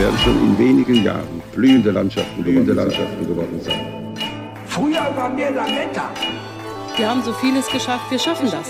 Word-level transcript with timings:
Werden 0.00 0.18
schon 0.18 0.38
in 0.48 0.58
wenigen 0.58 1.04
Jahren 1.04 1.42
blühende 1.52 1.90
Landschaften, 1.90 2.42
blühende 2.42 2.72
Landschaften 2.72 3.26
geworden 3.26 3.60
sein. 3.60 4.16
Früher 4.66 5.14
waren 5.14 5.36
wir 5.36 5.50
Lametta. 5.50 6.10
Wir 6.96 7.10
haben 7.10 7.22
so 7.22 7.34
vieles 7.34 7.68
geschafft, 7.68 8.10
wir 8.10 8.18
schaffen 8.18 8.50
das. 8.50 8.68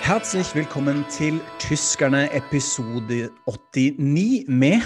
Herzlich 0.00 0.54
willkommen 0.54 1.04
til 1.08 1.40
Tyskerne 1.58 2.30
episode 2.32 3.30
89 3.46 4.44
med 4.46 4.82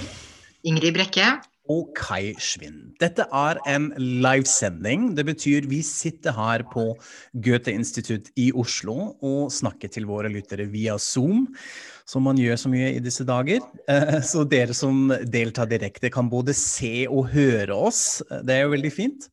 Ingrid 0.62 0.94
Brekke. 0.94 1.40
og 1.68 1.90
Kai 1.98 2.34
Schwind. 2.38 2.94
Dette 3.00 3.26
er 3.34 3.58
en 3.68 3.90
livesending. 3.98 5.10
Det 5.16 5.26
betyr 5.26 5.66
vi 5.70 5.82
sitter 5.82 6.36
her 6.36 6.64
på 6.70 6.88
Goethe-institutt 7.34 8.30
i 8.38 8.50
Oslo 8.54 9.16
og 9.20 9.52
snakker 9.54 9.90
til 9.92 10.06
våre 10.08 10.30
lyttere 10.32 10.68
via 10.70 10.96
Zoom, 11.02 11.48
som 12.06 12.22
man 12.26 12.38
gjør 12.38 12.58
så 12.60 12.70
mye 12.70 12.92
i 12.94 13.02
disse 13.02 13.26
dager. 13.26 13.64
Eh, 13.90 14.20
Så 14.22 14.44
dere 14.48 14.74
som 14.74 15.10
deltar 15.26 15.68
direkte, 15.70 16.10
kan 16.12 16.30
både 16.30 16.54
se 16.54 17.06
og 17.08 17.32
høre 17.34 17.74
oss. 17.74 18.22
Det 18.30 18.54
er 18.54 18.64
jo 18.64 18.74
veldig 18.76 18.92
fint. 18.94 19.28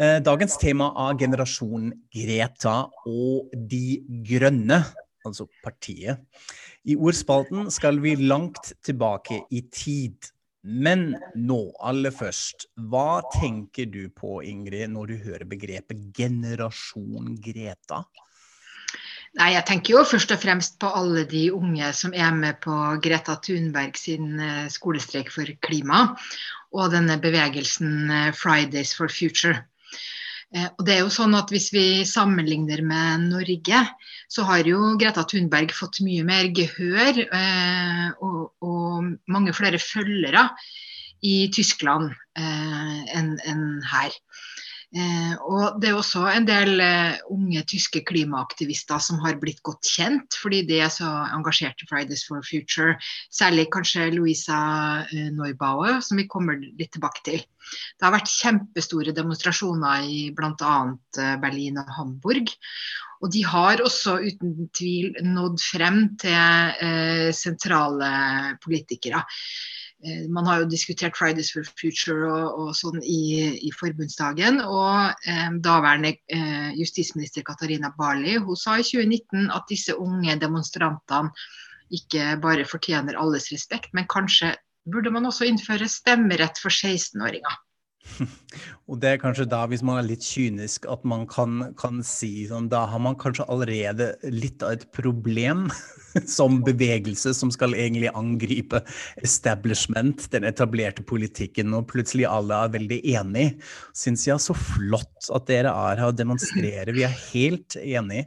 Eh, 0.00 0.18
Dagens 0.24 0.56
tema 0.60 0.90
er 1.08 1.18
generasjon 1.20 1.92
Greta 2.14 2.88
og 3.06 3.52
De 3.52 4.00
grønne, 4.24 4.82
altså 5.26 5.46
partiet. 5.64 6.24
I 6.88 6.96
ordspalten 6.96 7.68
skal 7.70 8.00
vi 8.00 8.16
langt 8.16 8.72
tilbake 8.86 9.42
i 9.52 9.66
tid. 9.68 10.30
Men 10.64 11.14
nå, 11.36 11.58
aller 11.80 12.12
først, 12.12 12.66
hva 12.88 13.22
tenker 13.32 13.88
du 13.88 14.08
på, 14.12 14.42
Ingrid, 14.44 14.90
når 14.92 15.12
du 15.12 15.22
hører 15.24 15.46
begrepet 15.48 16.02
generasjon 16.16 17.34
Greta? 17.40 18.02
Nei, 19.38 19.52
jeg 19.54 19.62
tenker 19.68 19.94
jo 19.94 20.00
først 20.10 20.32
og 20.34 20.40
fremst 20.42 20.80
på 20.82 20.88
alle 20.98 21.22
de 21.30 21.44
unge 21.54 21.92
som 21.94 22.14
er 22.18 22.32
med 22.34 22.56
på 22.64 22.74
Greta 23.04 23.36
Thunberg 23.38 23.94
sin 23.98 24.40
eh, 24.42 24.64
skolestreik 24.72 25.30
for 25.30 25.46
klima, 25.62 26.00
og 26.74 26.90
denne 26.90 27.14
bevegelsen 27.22 28.10
eh, 28.10 28.32
Fridays 28.34 28.90
for 28.98 29.12
Future. 29.12 29.60
Eh, 30.50 30.66
Og 30.74 30.82
det 30.82 30.96
er 30.96 31.04
jo 31.04 31.12
sånn 31.14 31.36
at 31.38 31.54
Hvis 31.54 31.70
vi 31.70 32.02
sammenligner 32.02 32.82
med 32.82 33.28
Norge, 33.30 33.84
så 34.26 34.48
har 34.50 34.66
jo 34.66 34.96
Greta 34.98 35.22
Thunberg 35.22 35.70
fått 35.78 36.02
mye 36.02 36.26
mer 36.26 36.50
gehør 36.50 37.22
eh, 37.22 38.08
og, 38.18 38.50
og 38.66 39.14
mange 39.30 39.54
flere 39.54 39.78
følgere 39.78 40.48
i 41.22 41.46
Tyskland 41.54 42.10
enn 42.34 43.62
her. 43.84 44.14
Eh, 44.90 45.34
og 45.46 45.76
Det 45.78 45.86
er 45.86 45.94
også 45.94 46.24
en 46.32 46.46
del 46.48 46.80
eh, 46.82 47.20
unge 47.30 47.62
tyske 47.70 48.00
klimaaktivister 48.08 48.98
som 48.98 49.20
har 49.22 49.38
blitt 49.38 49.60
godt 49.62 49.86
kjent 49.86 50.34
fordi 50.34 50.64
de 50.66 50.80
er 50.82 50.90
så 50.90 51.06
engasjert 51.30 51.84
i 51.84 51.86
Fridays 51.86 52.24
for 52.26 52.42
Future. 52.42 52.96
Særlig 53.30 53.68
kanskje 53.70 54.08
Louisa 54.16 54.58
eh, 55.06 55.30
Neubauer, 55.36 56.00
som 56.02 56.18
vi 56.18 56.26
kommer 56.26 56.58
litt 56.58 56.90
tilbake 56.96 57.22
til. 57.28 57.38
Det 57.38 58.02
har 58.02 58.16
vært 58.16 58.34
kjempestore 58.34 59.14
demonstrasjoner 59.14 60.10
i 60.10 60.20
bl.a. 60.34 60.76
Berlin 61.38 61.78
og 61.78 61.94
Hamburg. 61.94 62.50
Og 63.20 63.30
de 63.30 63.44
har 63.46 63.84
også 63.84 64.16
uten 64.24 64.70
tvil 64.74 65.12
nådd 65.22 65.60
frem 65.60 65.98
til 66.18 67.34
sentrale 67.36 68.08
politikere. 68.64 69.20
Eh, 70.04 70.28
Man 70.28 70.46
har 70.46 70.62
jo 70.62 70.68
diskutert 70.70 71.16
Fridays 71.16 71.52
for 71.52 71.66
Future 71.80 72.28
og, 72.30 72.60
og 72.60 72.70
sånn 72.76 73.00
i, 73.04 73.58
i 73.68 73.72
forbundsdagen. 73.76 74.60
Og 74.64 75.26
eh, 75.28 75.48
daværende 75.64 76.14
eh, 76.32 76.70
justisminister 76.78 77.44
Katarina 77.46 77.92
Barli 77.98 78.38
hun 78.40 78.58
sa 78.58 78.78
i 78.78 78.86
2019 78.86 79.50
at 79.52 79.68
disse 79.70 79.96
unge 79.96 80.38
demonstrantene 80.40 81.34
ikke 81.90 82.36
bare 82.42 82.68
fortjener 82.68 83.18
alles 83.18 83.48
respekt, 83.50 83.90
men 83.98 84.06
kanskje 84.06 84.52
burde 84.86 85.10
man 85.10 85.26
også 85.26 85.48
innføre 85.48 85.88
stemmerett 85.90 86.60
for 86.62 86.70
16-åringer. 86.70 87.56
Og 88.90 88.98
det 89.02 89.12
er 89.12 89.20
kanskje 89.22 89.46
da, 89.50 89.62
hvis 89.70 89.82
man 89.86 90.00
er 90.00 90.08
litt 90.08 90.24
kynisk, 90.26 90.86
at 90.90 91.04
man 91.08 91.26
kan, 91.30 91.70
kan 91.80 92.00
si 92.06 92.46
sånn 92.50 92.68
Da 92.72 92.84
har 92.90 93.02
man 93.02 93.18
kanskje 93.20 93.46
allerede 93.52 94.12
litt 94.32 94.64
av 94.66 94.76
et 94.76 94.86
problem 94.96 95.68
som 96.36 96.60
bevegelse 96.66 97.34
som 97.36 97.52
skal 97.54 97.76
egentlig 97.78 98.10
angripe 98.18 98.82
establishment, 99.22 100.26
den 100.34 100.46
etablerte 100.48 101.04
politikken, 101.06 101.74
og 101.76 101.88
plutselig 101.92 102.26
alle 102.28 102.64
er 102.64 102.74
veldig 102.76 103.00
enig. 103.14 103.46
Syns 103.96 104.26
jeg 104.26 104.36
er 104.36 104.44
så 104.44 104.56
flott 104.56 105.30
at 105.34 105.48
dere 105.50 105.72
er 105.72 106.02
her 106.02 106.10
og 106.10 106.18
demonstrerer. 106.18 106.94
Vi 106.96 107.06
er 107.06 107.18
helt 107.30 107.78
enig. 107.80 108.26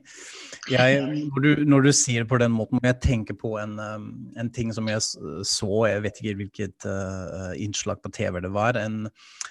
Jeg, 0.71 1.01
når, 1.01 1.43
du, 1.43 1.63
når 1.67 1.81
du 1.87 1.91
sier 1.91 2.23
det 2.23 2.29
på 2.31 2.39
den 2.39 2.53
måten, 2.55 2.79
må 2.79 2.87
jeg 2.87 3.01
tenke 3.03 3.35
på 3.35 3.57
en, 3.59 3.75
um, 3.79 4.07
en 4.39 4.51
ting 4.53 4.71
som 4.75 4.87
jeg 4.87 5.01
så, 5.03 5.71
jeg 5.89 6.03
vet 6.05 6.21
ikke 6.21 6.35
hvilket 6.39 6.87
uh, 6.87 7.51
innslag 7.59 7.99
på 8.03 8.11
TV 8.15 8.39
det 8.45 8.53
var, 8.55 8.79
en, 8.79 9.09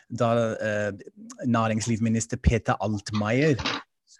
da 0.08 0.30
uh, 0.56 1.02
næringslivsminister 1.44 2.40
Peter 2.40 2.80
Altmaier 2.80 3.60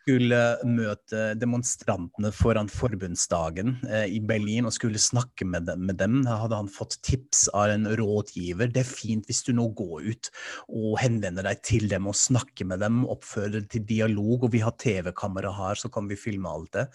skulle 0.02 0.38
møte 0.66 1.20
demonstrantene 1.38 2.32
foran 2.34 2.68
forbundsdagen 2.70 3.76
eh, 3.86 4.08
i 4.10 4.18
Berlin 4.26 4.66
og 4.66 4.74
skulle 4.74 5.00
snakke 5.00 5.46
med 5.46 5.68
dem, 5.68 5.84
med 5.86 6.00
dem. 6.00 6.20
Hadde 6.26 6.58
han 6.58 6.70
fått 6.70 6.98
tips 7.06 7.46
av 7.54 7.70
en 7.70 7.86
rådgiver. 7.98 8.72
Det 8.74 8.82
er 8.82 8.88
fint 8.88 9.28
hvis 9.30 9.44
du 9.46 9.52
nå 9.54 9.68
går 9.78 10.08
ut 10.10 10.30
og 10.68 10.98
henvender 11.02 11.46
deg 11.46 11.62
til 11.66 11.86
dem 11.92 12.10
og 12.10 12.18
snakker 12.18 12.66
med 12.68 12.82
dem, 12.82 13.04
oppfører 13.06 13.62
til 13.70 13.86
dialog, 13.86 14.48
og 14.48 14.54
vi 14.54 14.64
har 14.64 14.74
TV-kamera 14.82 15.54
her, 15.54 15.78
så 15.78 15.90
kan 15.92 16.10
vi 16.10 16.18
filme 16.18 16.50
alt 16.50 16.72
det. 16.74 16.88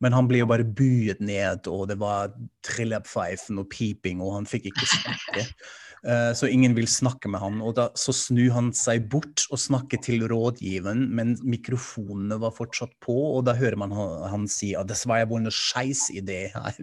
Men 0.00 0.16
han 0.16 0.30
ble 0.30 0.40
jo 0.40 0.50
bare 0.50 0.64
buet 0.64 1.20
ned, 1.20 1.68
og 1.68 1.88
det 1.92 2.00
var 2.00 2.32
trillebpfeifen 2.64 3.60
og 3.60 3.68
piping, 3.72 4.24
og 4.24 4.38
han 4.38 4.48
fikk 4.48 4.72
ikke 4.72 4.92
snakke. 4.96 5.48
Eh, 6.04 6.32
Så 6.36 6.46
ingen 6.46 6.74
vil 6.76 6.88
snakke 6.90 7.30
med 7.32 7.40
han, 7.40 7.60
og 7.64 7.76
da, 7.78 7.88
så 7.96 8.12
snur 8.12 8.52
han 8.52 8.70
seg 8.76 9.06
bort 9.12 9.46
og 9.50 9.60
snakker 9.60 10.00
til 10.04 10.26
rådgiveren, 10.28 11.06
men 11.16 11.34
mikrofonene 11.40 12.36
var 12.42 12.52
fortsatt 12.56 12.92
på, 13.04 13.14
og 13.38 13.46
da 13.48 13.54
hører 13.56 13.78
man 13.80 13.94
han, 13.96 14.28
han 14.32 14.48
si 14.50 14.74
at 14.76 14.90
det 14.90 14.98
var 15.08 15.24
wohl 15.30 15.48
skeis 15.52 16.10
i 16.12 16.20
det 16.24 16.50
her. 16.52 16.76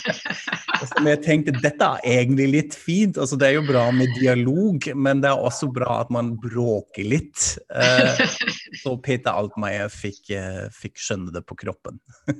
Som 1.00 1.08
jeg 1.08 1.20
tenkte, 1.24 1.54
dette 1.64 1.86
er 1.96 2.20
egentlig 2.20 2.46
litt 2.52 2.76
fint, 2.76 3.16
altså 3.16 3.38
det 3.40 3.48
er 3.48 3.56
jo 3.56 3.64
bra 3.64 3.86
med 3.94 4.12
dialog, 4.18 4.84
men 4.94 5.22
det 5.24 5.30
er 5.30 5.44
også 5.48 5.70
bra 5.72 6.02
at 6.02 6.12
man 6.12 6.34
bråker 6.40 7.08
litt. 7.08 7.54
Eh, 7.72 8.20
Så 8.82 8.94
Peter 9.02 9.32
Altmaier 9.32 9.88
fikk, 9.92 10.28
eh, 10.36 10.66
fikk 10.76 11.00
skjønne 11.00 11.32
det 11.34 11.46
på 11.48 11.58
kroppen. 11.64 12.00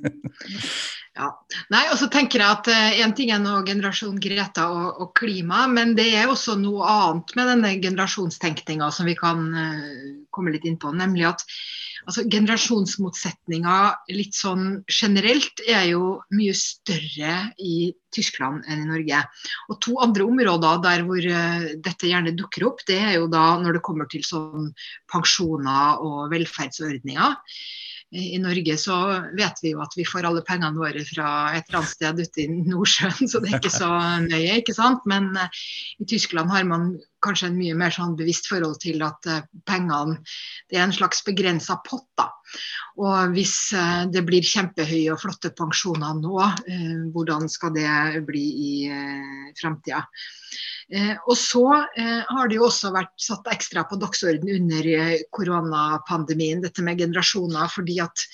Ja. 1.19 1.27
Nei, 1.75 1.81
og 1.91 1.99
så 1.99 2.07
tenker 2.09 2.39
jeg 2.39 2.47
at 2.55 2.69
Én 3.03 3.11
ting 3.19 3.33
er 3.35 3.41
nå 3.43 3.57
generasjon 3.67 4.21
Greta 4.23 4.69
og, 4.71 5.01
og 5.03 5.09
klima, 5.19 5.65
men 5.69 5.97
det 5.99 6.07
er 6.17 6.31
også 6.31 6.55
noe 6.57 6.87
annet 6.87 7.35
med 7.37 7.51
denne 7.51 7.73
generasjonstenkninga 7.83 8.93
som 8.95 9.11
vi 9.11 9.17
kan 9.19 9.43
eh, 9.59 10.05
komme 10.35 10.53
litt 10.55 10.67
inn 10.69 10.79
på. 10.81 10.93
Nemlig 10.97 11.27
at 11.29 11.45
altså, 12.07 12.25
generasjonsmotsetninga 12.31 13.77
litt 14.15 14.37
sånn 14.37 14.83
generelt 14.91 15.63
er 15.67 15.91
jo 15.93 16.15
mye 16.37 16.55
større 16.57 17.35
i 17.59 17.91
Tyskland 18.15 18.67
enn 18.67 18.85
i 18.85 18.89
Norge. 18.89 19.21
Og 19.71 19.81
to 19.85 19.99
andre 20.03 20.27
områder 20.27 20.81
der 20.87 21.05
hvor 21.09 21.21
uh, 21.21 21.69
dette 21.83 22.11
gjerne 22.11 22.37
dukker 22.39 22.67
opp, 22.71 22.83
det 22.89 22.99
er 23.01 23.19
jo 23.19 23.29
da 23.31 23.53
når 23.63 23.79
det 23.79 23.85
kommer 23.87 24.11
til 24.11 24.25
sånn 24.27 24.73
pensjoner 25.13 26.03
og 26.05 26.27
velferdsordninger. 26.35 27.39
I 28.11 28.39
Norge 28.43 28.75
så 28.75 28.97
vet 29.39 29.61
vi 29.63 29.71
jo 29.71 29.83
at 29.85 29.93
vi 29.95 30.05
får 30.09 30.27
alle 30.27 30.43
pengene 30.47 30.75
våre 30.75 31.05
fra 31.07 31.53
et 31.55 31.69
eller 31.69 31.79
annet 31.79 31.93
sted 31.93 32.19
ute 32.19 32.43
i 32.43 32.49
Nordsjøen, 32.67 33.29
så 33.31 33.39
det 33.39 33.53
er 33.53 33.61
ikke 33.61 33.71
så 33.71 33.91
nøye, 34.25 34.57
ikke 34.59 34.75
sant. 34.75 35.07
Men 35.11 35.31
eh, 35.39 35.61
i 36.03 36.09
Tyskland 36.11 36.51
har 36.51 36.67
man 36.67 36.91
kanskje 37.25 37.51
en 37.51 37.59
mye 37.59 37.77
mer 37.79 37.95
sånn 37.95 38.17
bevisst 38.19 38.49
forhold 38.51 38.81
til 38.83 39.03
at 39.05 39.29
eh, 39.29 39.47
pengene 39.69 40.19
det 40.71 40.79
er 40.79 40.87
en 40.87 40.95
slags 40.97 41.23
begrensa 41.27 41.79
pott. 41.87 42.09
da. 42.19 42.29
Og 43.01 43.35
hvis 43.37 43.55
eh, 43.77 44.05
det 44.13 44.25
blir 44.27 44.47
kjempehøye 44.47 45.13
og 45.15 45.21
flotte 45.23 45.53
pensjoner 45.57 46.19
nå, 46.21 46.37
eh, 46.67 46.97
hvordan 47.15 47.49
skal 47.53 47.75
det 47.77 48.25
bli 48.29 48.45
i 48.71 48.75
framtida? 49.59 50.05
Og 51.31 51.37
så 51.39 51.63
har 51.71 52.49
det 52.51 52.57
jo 52.57 52.65
også 52.67 52.89
vært 52.91 53.13
satt 53.23 53.47
ekstra 53.53 53.85
på 53.87 53.95
dagsorden 54.03 54.49
under 54.51 54.89
koronapandemien, 55.31 56.65
dette 56.65 56.83
med 56.83 56.99
generasjoner, 56.99 57.71
fordi 57.71 58.01
at 58.03 58.25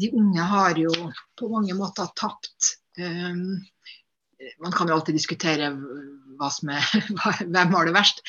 de 0.00 0.08
unge 0.16 0.46
har 0.48 0.80
jo 0.80 0.92
på 1.36 1.50
mange 1.52 1.76
måter 1.76 2.08
tapt 2.16 2.72
eh, 2.96 3.36
Man 4.62 4.74
kan 4.74 4.88
jo 4.88 4.96
alltid 4.96 5.16
diskutere 5.16 5.70
hva 6.36 6.48
som 6.52 6.70
er, 6.72 6.86
hvem 7.54 7.74
har 7.74 7.88
det 7.88 7.94
verst. 7.96 8.22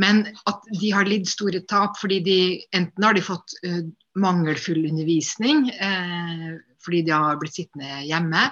Men 0.00 0.24
at 0.50 0.68
de 0.80 0.92
har 0.94 1.08
lidd 1.08 1.28
store 1.30 1.62
tap 1.70 1.98
fordi 2.00 2.20
de 2.26 2.38
enten 2.76 3.06
har 3.06 3.16
de 3.16 3.24
fått 3.24 3.56
uh, 3.66 3.82
mangelfull 4.20 4.84
undervisning 4.84 5.68
uh, 5.74 6.54
fordi 6.84 7.00
de 7.06 7.14
har 7.16 7.38
blitt 7.40 7.56
sittende 7.56 8.04
hjemme. 8.04 8.46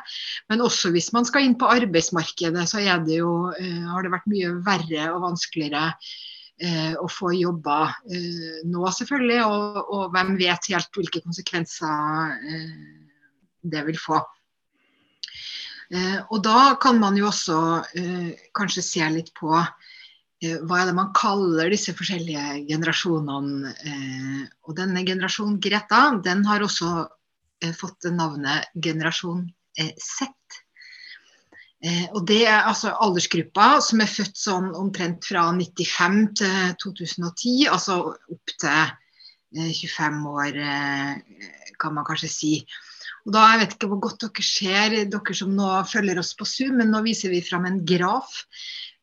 Men 0.50 0.64
også 0.64 0.92
hvis 0.94 1.10
man 1.12 1.26
skal 1.28 1.46
inn 1.46 1.58
på 1.60 1.70
arbeidsmarkedet, 1.70 2.66
så 2.68 2.82
det 3.04 3.18
jo, 3.20 3.32
uh, 3.52 3.88
har 3.92 4.04
det 4.04 4.14
vært 4.14 4.30
mye 4.32 4.54
verre 4.66 5.08
og 5.14 5.26
vanskeligere 5.30 5.90
å 7.02 7.08
få 7.10 7.32
jobber 7.34 7.90
nå, 8.70 8.82
selvfølgelig. 8.94 9.38
Og, 9.42 9.78
og, 9.80 10.02
hvem 10.14 10.36
vet 10.38 10.68
helt 10.70 10.94
hvilke 10.94 11.22
konsekvenser 11.24 12.36
det 13.72 13.82
vil 13.88 13.98
få. 13.98 14.20
Eh, 15.92 16.20
og 16.32 16.40
da 16.44 16.72
kan 16.80 17.00
man 17.00 17.18
jo 17.20 17.28
også 17.28 17.56
eh, 18.00 18.28
kanskje 18.56 18.84
se 18.84 19.08
litt 19.12 19.28
på 19.36 19.52
eh, 19.60 20.60
hva 20.64 20.80
er 20.80 20.88
det 20.88 20.96
man 20.96 21.10
kaller 21.16 21.72
disse 21.72 21.92
forskjellige 21.96 22.62
generasjonene. 22.70 23.74
Og 24.64 24.76
denne 24.78 25.04
generasjonen 25.04 25.60
Greta, 25.62 26.06
den 26.24 26.46
har 26.48 26.64
også 26.64 27.04
fått 27.78 28.08
navnet 28.10 28.72
generasjon 28.82 29.44
Z. 29.78 30.26
Og 32.14 32.24
det 32.26 32.40
er 32.46 32.66
altså 32.66 32.90
aldersgruppa 33.04 33.76
som 33.82 34.02
er 34.02 34.10
født 34.10 34.38
sånn 34.38 34.68
omtrent 34.78 35.22
fra 35.26 35.44
95 35.54 36.18
til 36.40 36.74
2010, 36.82 37.54
altså 37.70 37.96
opp 38.10 38.54
til 38.62 38.90
25 39.54 40.26
år, 40.30 40.58
kan 41.78 41.94
man 41.94 42.06
kanskje 42.06 42.30
si. 42.34 42.52
Og 43.26 43.34
da, 43.34 43.42
Jeg 43.52 43.60
vet 43.62 43.74
ikke 43.76 43.90
hvor 43.92 44.02
godt 44.02 44.24
dere 44.24 44.44
ser, 44.46 44.96
dere 45.10 45.36
som 45.38 45.52
nå 45.54 45.68
følger 45.90 46.18
oss 46.22 46.32
på 46.38 46.46
Zoom, 46.48 46.78
men 46.80 46.90
nå 46.90 47.02
viser 47.06 47.30
vi 47.30 47.42
fram 47.44 47.68
en 47.68 47.82
graf 47.86 48.40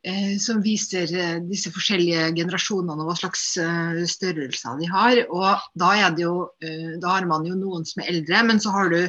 eh, 0.03 0.35
som 0.43 0.63
viser 0.63 1.11
eh, 1.15 1.37
disse 1.47 1.71
forskjellige 1.75 2.29
generasjonene 2.37 2.99
og 2.99 3.11
hva 3.11 3.15
slags 3.19 3.45
eh, 3.63 4.01
størrelser 4.11 4.81
de 4.81 4.89
har. 4.91 5.21
Og 5.31 5.69
da, 5.79 5.93
jo, 6.19 6.33
eh, 6.63 6.97
da, 6.99 7.15
har 7.15 7.29
man 7.31 7.47
jo 7.47 7.55
noen 7.59 7.87
som 7.87 8.03
er 8.03 8.11
eldre, 8.15 8.43
men 8.49 8.59
så 8.59 8.75
har 8.75 8.91
du 8.91 8.99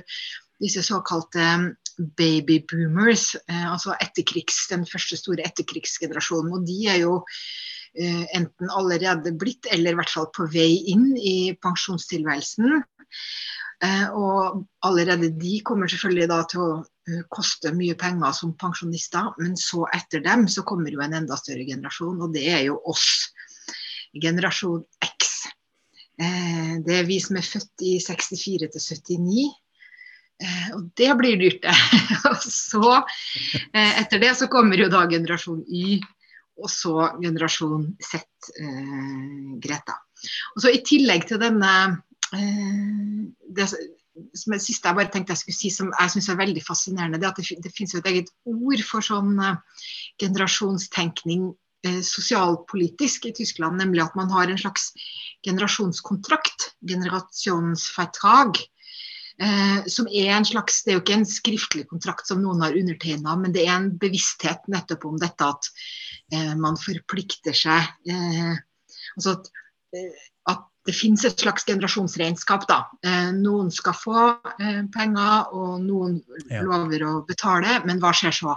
disse 0.60 0.84
såkalte 0.84 1.74
baby 2.16 2.60
boomers, 2.70 3.34
eh, 3.48 3.66
altså 3.72 3.96
etterkrigs, 4.00 4.62
den 4.70 4.86
første 4.88 5.18
store 5.18 5.44
etterkrigsgenerasjonen. 5.48 6.54
Og 6.54 6.66
de 6.68 6.78
er 6.92 7.02
jo 7.02 7.18
eh, 7.98 8.24
enten 8.36 8.70
allerede 8.70 9.34
blitt 9.38 9.68
eller 9.72 9.94
i 9.94 10.00
hvert 10.00 10.14
fall 10.14 10.30
på 10.36 10.48
vei 10.54 10.70
inn 10.94 11.12
i 11.18 11.52
pensjonstilværelsen. 11.62 12.80
Eh, 13.80 14.08
og 14.12 14.66
allerede 14.84 15.30
de 15.40 15.60
kommer 15.64 15.88
selvfølgelig 15.88 16.28
da 16.28 16.40
til 16.48 16.60
å 16.60 16.72
eh, 17.08 17.22
koste 17.32 17.72
mye 17.72 17.96
penger 18.00 18.34
som 18.36 18.52
pensjonister, 18.60 19.30
men 19.40 19.54
så 19.56 19.86
etter 19.96 20.20
dem 20.24 20.44
så 20.52 20.66
kommer 20.68 20.92
jo 20.92 21.00
en 21.00 21.16
enda 21.16 21.38
større 21.40 21.64
generasjon, 21.64 22.20
og 22.20 22.34
det 22.36 22.44
er 22.52 22.66
jo 22.66 22.76
oss. 22.92 23.30
Generasjon 24.20 24.82
X. 25.06 25.30
Eh, 26.20 26.76
det 26.84 26.98
er 26.98 27.08
vi 27.08 27.16
som 27.24 27.40
er 27.40 27.46
født 27.46 27.86
i 27.88 27.96
64 28.04 28.68
til 28.76 28.86
79. 29.16 29.48
Og 30.72 30.84
det 30.96 31.08
blir 31.20 31.36
dyrt, 31.36 31.66
det. 31.66 31.72
og 32.30 32.38
så, 32.40 33.02
etter 33.76 34.22
det 34.22 34.30
så 34.38 34.46
kommer 34.48 34.80
jo 34.80 34.86
da 34.88 35.02
generasjon 35.08 35.58
Y, 35.68 35.98
og 36.56 36.70
så 36.72 37.10
generasjon 37.20 37.84
Z, 38.00 38.22
Greta. 39.60 39.98
Og 40.54 40.64
så 40.64 40.72
I 40.72 40.80
tillegg 40.88 41.26
til 41.28 41.42
denne 41.44 41.74
det 42.30 43.66
som 44.34 44.54
det 44.54 44.60
siste 44.62 44.88
jeg 44.88 44.98
bare 44.98 45.10
tenkte 45.12 45.34
jeg 45.34 45.42
skulle 45.42 45.58
si 45.58 45.70
som 45.72 45.90
jeg 45.94 46.12
syns 46.14 46.28
er 46.32 46.40
veldig 46.40 46.62
fascinerende, 46.64 47.20
det 47.20 47.28
er 47.28 47.32
at 47.32 47.40
det, 47.40 47.62
det 47.64 47.72
finnes 47.76 47.94
et 47.96 48.10
eget 48.10 48.32
ord 48.48 48.82
for 48.86 49.04
sånn 49.04 49.36
uh, 49.40 49.84
generasjonstenkning 50.20 51.46
eh, 51.86 52.02
sosialpolitisk 52.04 53.30
i 53.30 53.34
Tyskland, 53.36 53.80
nemlig 53.80 54.04
at 54.04 54.18
man 54.18 54.30
har 54.34 54.50
en 54.50 54.60
slags 54.60 54.90
generasjonskontrakt, 55.46 56.74
generasjonsvertrag. 56.86 58.60
eh, 59.40 59.86
som 59.88 60.08
er 60.12 60.34
en 60.36 60.44
slags, 60.44 60.82
Det 60.84 60.92
er 60.92 60.98
jo 60.98 61.04
ikke 61.04 61.20
en 61.22 61.30
skriftlig 61.30 61.86
kontrakt 61.88 62.28
som 62.28 62.42
noen 62.42 62.60
har 62.60 62.76
undertegna, 62.76 63.36
men 63.40 63.52
det 63.56 63.64
er 63.64 63.78
en 63.78 63.94
bevissthet 63.96 64.68
nettopp 64.68 65.06
om 65.08 65.16
dette 65.16 65.46
at 65.46 65.70
man 66.60 66.76
forplikter 66.78 67.56
seg. 67.56 67.88
altså 69.16 69.32
at, 69.32 69.48
at 69.96 70.29
det 70.90 70.98
finnes 70.98 71.24
et 71.24 71.38
slags 71.38 71.66
generasjonsregnskap. 71.68 72.66
da. 72.68 72.80
Eh, 73.06 73.30
noen 73.36 73.70
skal 73.70 73.94
få 73.94 74.24
eh, 74.58 74.82
penger, 74.94 75.54
og 75.54 75.78
noen 75.84 76.18
ja. 76.50 76.64
lover 76.66 77.06
å 77.06 77.14
betale, 77.28 77.78
men 77.86 78.02
hva 78.02 78.12
skjer 78.16 78.34
så? 78.34 78.56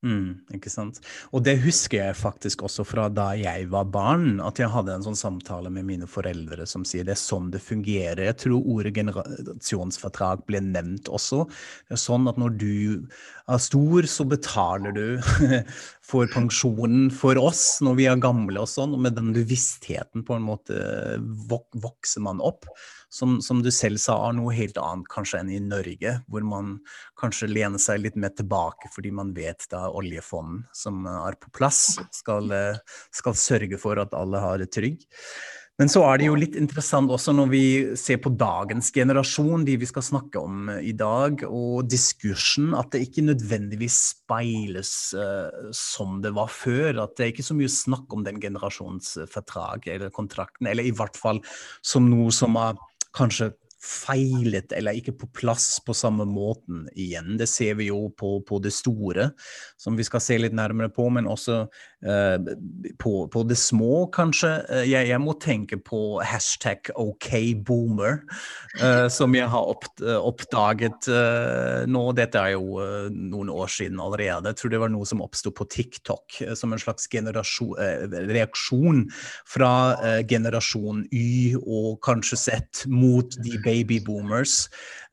Mm, 0.00 0.38
ikke 0.56 0.70
sant. 0.72 0.96
Og 1.36 1.42
det 1.44 1.58
husker 1.60 1.98
jeg 1.98 2.16
faktisk 2.16 2.62
også 2.64 2.86
fra 2.88 3.02
da 3.12 3.26
jeg 3.36 3.66
var 3.68 3.84
barn, 3.92 4.38
at 4.40 4.56
jeg 4.56 4.72
hadde 4.72 4.94
en 4.94 5.02
sånn 5.04 5.18
samtale 5.18 5.68
med 5.72 5.84
mine 5.90 6.06
foreldre 6.08 6.64
som 6.68 6.86
sier 6.88 7.04
det 7.04 7.12
er 7.18 7.20
sånn 7.20 7.50
det 7.52 7.60
fungerer. 7.60 8.22
Jeg 8.30 8.38
tror 8.46 8.70
ordet 8.72 8.94
generasjonsfortrag 8.96 10.46
ble 10.48 10.62
nevnt 10.64 11.10
også. 11.12 11.42
Det 11.84 11.98
er 11.98 12.00
sånn 12.00 12.30
at 12.32 12.40
når 12.40 12.56
du 12.62 12.72
er 13.50 13.60
stor, 13.60 14.08
så 14.08 14.24
betaler 14.30 14.96
du 14.96 15.04
for 16.10 16.32
pensjonen 16.32 17.10
for 17.12 17.36
oss 17.36 17.64
når 17.84 18.00
vi 18.00 18.08
er 18.08 18.24
gamle 18.24 18.64
og 18.64 18.72
sånn, 18.72 18.96
og 18.96 19.04
med 19.04 19.18
den 19.20 19.34
bevisstheten 19.36 20.24
på 20.24 20.38
en 20.38 20.48
måte 20.48 20.80
vokser 21.52 22.24
man 22.24 22.40
opp 22.40 22.64
som, 23.10 23.38
som, 23.42 23.60
du 23.62 23.70
selv 23.74 24.00
sa, 24.02 24.16
er 24.28 24.36
noe 24.38 24.54
helt 24.54 24.78
annet 24.80 25.08
kanskje 25.10 25.42
enn 25.42 25.52
i 25.52 25.60
Norge, 25.62 26.16
hvor 26.30 26.46
man 26.46 26.76
kanskje 27.20 27.50
lener 27.50 27.82
seg 27.82 28.04
litt 28.04 28.18
mer 28.20 28.34
tilbake 28.38 28.90
fordi 28.94 29.12
man 29.14 29.34
vet 29.36 29.66
det 29.70 29.78
er 29.78 29.96
oljefonden 30.00 30.64
som 30.76 31.04
er 31.10 31.38
på 31.40 31.52
plass, 31.56 31.98
skal, 32.14 32.52
skal 33.14 33.38
sørge 33.38 33.80
for 33.82 34.00
at 34.00 34.14
alle 34.16 34.42
har 34.42 34.62
det 34.62 34.70
trygg. 34.74 35.08
Men 35.80 35.88
så 35.88 36.02
er 36.04 36.18
det 36.20 36.26
jo 36.26 36.36
litt 36.36 36.56
interessant 36.60 37.08
også 37.08 37.32
når 37.32 37.46
vi 37.48 37.62
ser 37.96 38.18
på 38.20 38.34
dagens 38.36 38.90
generasjon, 38.92 39.62
de 39.64 39.78
vi 39.80 39.88
skal 39.88 40.04
snakke 40.04 40.42
om 40.42 40.68
i 40.76 40.92
dag, 40.92 41.40
og 41.48 41.88
diskursen, 41.88 42.74
at 42.76 42.90
det 42.92 43.06
ikke 43.06 43.24
nødvendigvis 43.24 43.96
speiles 44.10 44.92
uh, 45.16 45.70
som 45.72 46.18
det 46.20 46.34
var 46.36 46.52
før. 46.52 47.00
At 47.06 47.16
det 47.16 47.24
er 47.24 47.32
ikke 47.32 47.48
så 47.48 47.56
mye 47.56 47.72
snakk 47.72 48.12
om 48.12 48.26
den 48.28 48.42
generasjons 48.42 49.14
fortrag 49.32 49.88
eller 49.88 50.12
kontrakten, 50.12 50.68
eller 50.68 50.84
i 50.84 50.92
hvert 50.92 51.16
fall 51.16 51.40
som 51.80 52.12
noe 52.12 52.28
som 52.34 52.60
er 52.60 52.76
kanskje 53.10 53.52
feilet 53.80 54.74
eller 54.76 54.98
ikke 54.98 55.14
på 55.22 55.28
plass 55.40 55.78
på 55.84 55.94
samme 55.96 56.26
måten 56.28 56.84
igjen. 56.92 57.38
Det 57.40 57.48
ser 57.48 57.78
vi 57.78 57.88
jo 57.88 58.10
på, 58.12 58.38
på 58.44 58.58
det 58.60 58.74
store, 58.76 59.30
som 59.80 59.96
vi 59.96 60.04
skal 60.04 60.20
se 60.20 60.36
litt 60.36 60.56
nærmere 60.56 60.92
på, 60.92 61.06
men 61.12 61.28
også 61.30 61.62
uh, 61.64 62.50
på, 63.00 63.12
på, 63.32 63.44
det 63.48 63.56
små, 63.56 64.04
kanskje. 64.12 64.52
Uh, 64.68 64.82
jeg, 64.84 65.08
jeg, 65.08 65.20
må 65.24 65.32
tenke 65.40 65.80
på 65.80 66.20
hashtag 66.20 66.92
okboomer, 66.92 68.20
uh, 68.82 69.08
som 69.08 69.36
jeg 69.36 69.48
har 69.48 69.72
opp, 69.72 69.88
oppdaget 70.00 71.08
nå. 71.88 72.04
Dette 72.16 72.40
er 72.40 72.54
jo 72.58 72.84
noen 73.10 73.50
år 73.52 73.70
siden 73.72 74.00
allerede. 74.02 74.52
Jeg 74.52 74.60
tror 74.60 74.74
det 74.74 74.82
var 74.82 74.92
noe 74.92 75.08
som 75.08 75.22
oppsto 75.24 75.52
på 75.56 75.64
TikTok 75.72 76.40
som 76.58 76.74
en 76.74 76.80
slags 76.80 77.08
reaksjon 77.10 79.06
fra 79.48 79.72
generasjon 80.28 81.04
Y 81.14 81.56
og 81.60 82.00
kanskje 82.04 82.38
sett 82.40 82.84
mot 82.90 83.36
de 83.44 83.56
babyboomers 83.70 84.64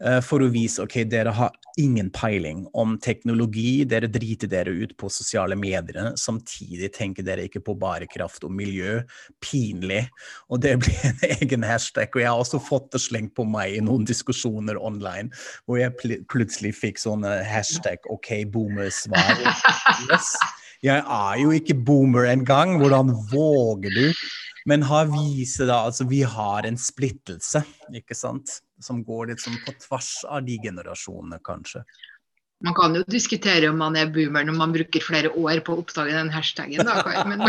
uh, 0.03 0.19
for 0.25 0.41
å 0.41 0.49
vise 0.51 0.81
ok, 0.83 1.03
dere 1.09 1.33
har 1.37 1.53
ingen 1.77 2.09
peiling 2.09 2.65
om 2.73 2.95
teknologi, 3.01 3.85
dere 3.85 4.09
driter 4.09 4.49
dere 4.49 4.73
ut 4.73 4.95
på 4.97 5.09
sosiale 5.13 5.55
medier. 5.57 6.11
Samtidig 6.17 6.89
tenker 6.95 7.25
dere 7.25 7.45
ikke 7.45 7.61
på 7.67 7.77
bærekraft 7.77 8.47
og 8.47 8.53
miljø. 8.57 8.99
Pinlig. 9.45 10.07
Og 10.49 10.61
det 10.65 10.73
blir 10.81 11.05
en 11.05 11.23
egen 11.37 11.65
hashtag. 11.67 12.09
Og 12.15 12.23
jeg 12.23 12.31
har 12.31 12.41
også 12.41 12.61
fått 12.63 12.89
det 12.95 13.03
slengt 13.05 13.35
på 13.37 13.45
meg 13.45 13.77
i 13.77 13.83
noen 13.85 14.07
diskusjoner 14.09 14.81
online, 14.81 15.29
hvor 15.65 15.81
jeg 15.81 15.93
pl 16.01 16.17
plutselig 16.31 16.73
fikk 16.77 17.01
sånne 17.01 17.37
hashtag 17.45 18.01
ok, 18.09 18.33
boomers 18.53 19.05
svar. 19.05 19.37
Yes. 20.07 20.35
Jeg 20.85 21.01
er 21.01 21.39
jo 21.41 21.53
ikke 21.55 21.77
boomer 21.87 22.27
engang. 22.29 22.77
Hvordan 22.81 23.13
våger 23.31 23.93
du? 23.93 24.11
Men 24.67 24.83
har 24.83 25.07
vise 25.07 25.63
da, 25.63 25.85
altså 25.87 26.03
vi 26.09 26.21
har 26.27 26.65
en 26.67 26.77
splittelse, 26.77 27.61
ikke 27.95 28.15
sant, 28.17 28.59
som 28.83 28.99
går 29.07 29.31
litt 29.31 29.39
sånn 29.39 29.55
på 29.63 29.71
tvers 29.85 30.11
av 30.27 30.43
de 30.43 30.57
generasjonene, 30.59 31.39
kanskje. 31.47 31.85
Man 32.65 32.75
kan 32.75 32.97
jo 32.97 33.03
diskutere 33.07 33.69
om 33.69 33.77
man 33.79 33.95
er 33.95 34.09
boomer 34.11 34.43
når 34.43 34.57
man 34.57 34.73
bruker 34.75 35.03
flere 35.03 35.31
år 35.39 35.61
på 35.63 35.75
å 35.75 35.83
oppdage 35.85 36.15
den 36.15 36.33
hashtagen, 36.33 36.83
da. 36.83 37.23
Men... 37.29 37.45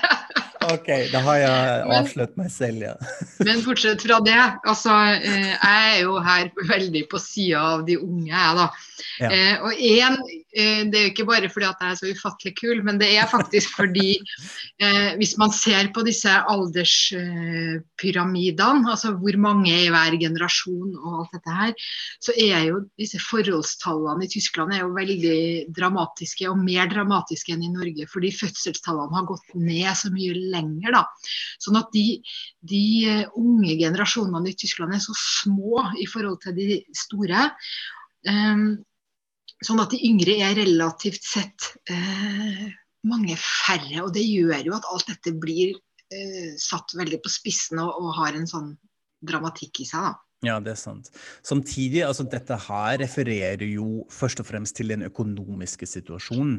ok, 0.76 0.88
da 1.12 1.22
har 1.26 1.40
jeg 1.42 1.84
avslørt 1.98 2.36
meg 2.40 2.48
selv, 2.54 2.86
ja. 2.86 2.94
men 3.46 3.60
fortsett 3.66 4.06
fra 4.06 4.22
det, 4.24 4.38
altså 4.64 4.94
eh, 5.18 5.52
jeg 5.52 5.90
er 5.90 6.00
jo 6.06 6.16
her 6.24 6.48
veldig 6.70 7.04
på 7.10 7.20
sida 7.20 7.64
av 7.74 7.84
de 7.90 7.98
unge, 8.00 8.30
jeg, 8.30 8.60
da. 8.62 8.68
Ja. 9.20 9.28
Eh, 9.28 9.66
og 9.66 9.86
en 9.92 10.20
det 10.56 10.96
er 10.96 11.02
jo 11.04 11.10
ikke 11.12 11.28
bare 11.28 11.50
fordi 11.52 11.66
at 11.68 11.76
jeg 11.82 11.90
er 11.92 11.98
så 11.98 12.08
ufattelig 12.16 12.52
kul, 12.56 12.78
men 12.86 12.96
det 13.00 13.08
er 13.18 13.26
faktisk 13.28 13.68
fordi 13.76 14.10
eh, 14.80 15.12
hvis 15.20 15.34
man 15.40 15.50
ser 15.52 15.88
på 15.92 16.00
disse 16.06 16.32
alderspyramidene, 16.32 18.88
altså 18.88 19.12
hvor 19.20 19.36
mange 19.42 19.72
er 19.74 19.82
i 19.84 19.92
hver 19.92 20.16
generasjon 20.22 20.96
og 20.96 21.18
alt 21.20 21.32
dette 21.36 21.52
her, 21.58 21.72
så 22.24 22.30
er 22.40 22.60
jo 22.70 22.76
disse 22.96 23.18
forholdstallene 23.20 24.24
i 24.24 24.32
Tyskland 24.32 24.72
er 24.72 24.80
jo 24.86 24.96
veldig 24.96 25.68
dramatiske, 25.76 26.48
og 26.48 26.56
mer 26.64 26.88
dramatiske 26.88 27.52
enn 27.52 27.68
i 27.68 27.74
Norge. 27.74 28.08
Fordi 28.08 28.32
fødselstallene 28.40 29.16
har 29.18 29.28
gått 29.28 29.48
ned 29.60 29.92
så 29.98 30.08
mye 30.14 30.32
lenger. 30.56 30.90
da. 30.96 31.04
Sånn 31.60 31.76
at 31.82 31.88
de, 31.92 32.22
de 32.64 32.84
unge 33.36 33.76
generasjonene 33.76 34.50
i 34.50 34.58
Tyskland 34.58 34.94
er 34.96 35.00
så 35.04 35.14
små 35.20 35.84
i 36.00 36.06
forhold 36.08 36.40
til 36.44 36.54
de 36.56 36.84
store. 36.96 37.50
Um, 38.26 38.84
sånn 39.64 39.80
at 39.80 39.94
de 39.94 40.02
yngre 40.08 40.36
er 40.44 40.58
relativt 40.58 41.24
sett 41.24 41.70
eh, 41.90 42.66
mange 43.08 43.38
færre. 43.40 44.04
Og 44.04 44.12
det 44.16 44.26
gjør 44.26 44.68
jo 44.68 44.76
at 44.76 44.88
alt 44.92 45.08
dette 45.10 45.32
blir 45.40 45.76
eh, 46.12 46.54
satt 46.60 46.96
veldig 46.98 47.22
på 47.24 47.32
spissen 47.32 47.80
og, 47.82 47.94
og, 47.96 48.12
har 48.18 48.36
en 48.36 48.48
sånn 48.50 48.72
dramatikk 49.26 49.82
i 49.84 49.88
seg. 49.88 50.10
da. 50.10 50.14
Ja, 50.44 50.58
det 50.60 50.74
er 50.74 50.78
sant. 50.78 51.08
Samtidig, 51.46 52.02
altså 52.04 52.26
dette 52.28 52.58
her 52.66 52.98
refererer 53.00 53.64
jo 53.64 54.04
først 54.12 54.42
og 54.42 54.50
fremst 54.50 54.76
til 54.76 54.92
den 54.92 55.06
økonomiske 55.06 55.88
situasjonen. 55.88 56.58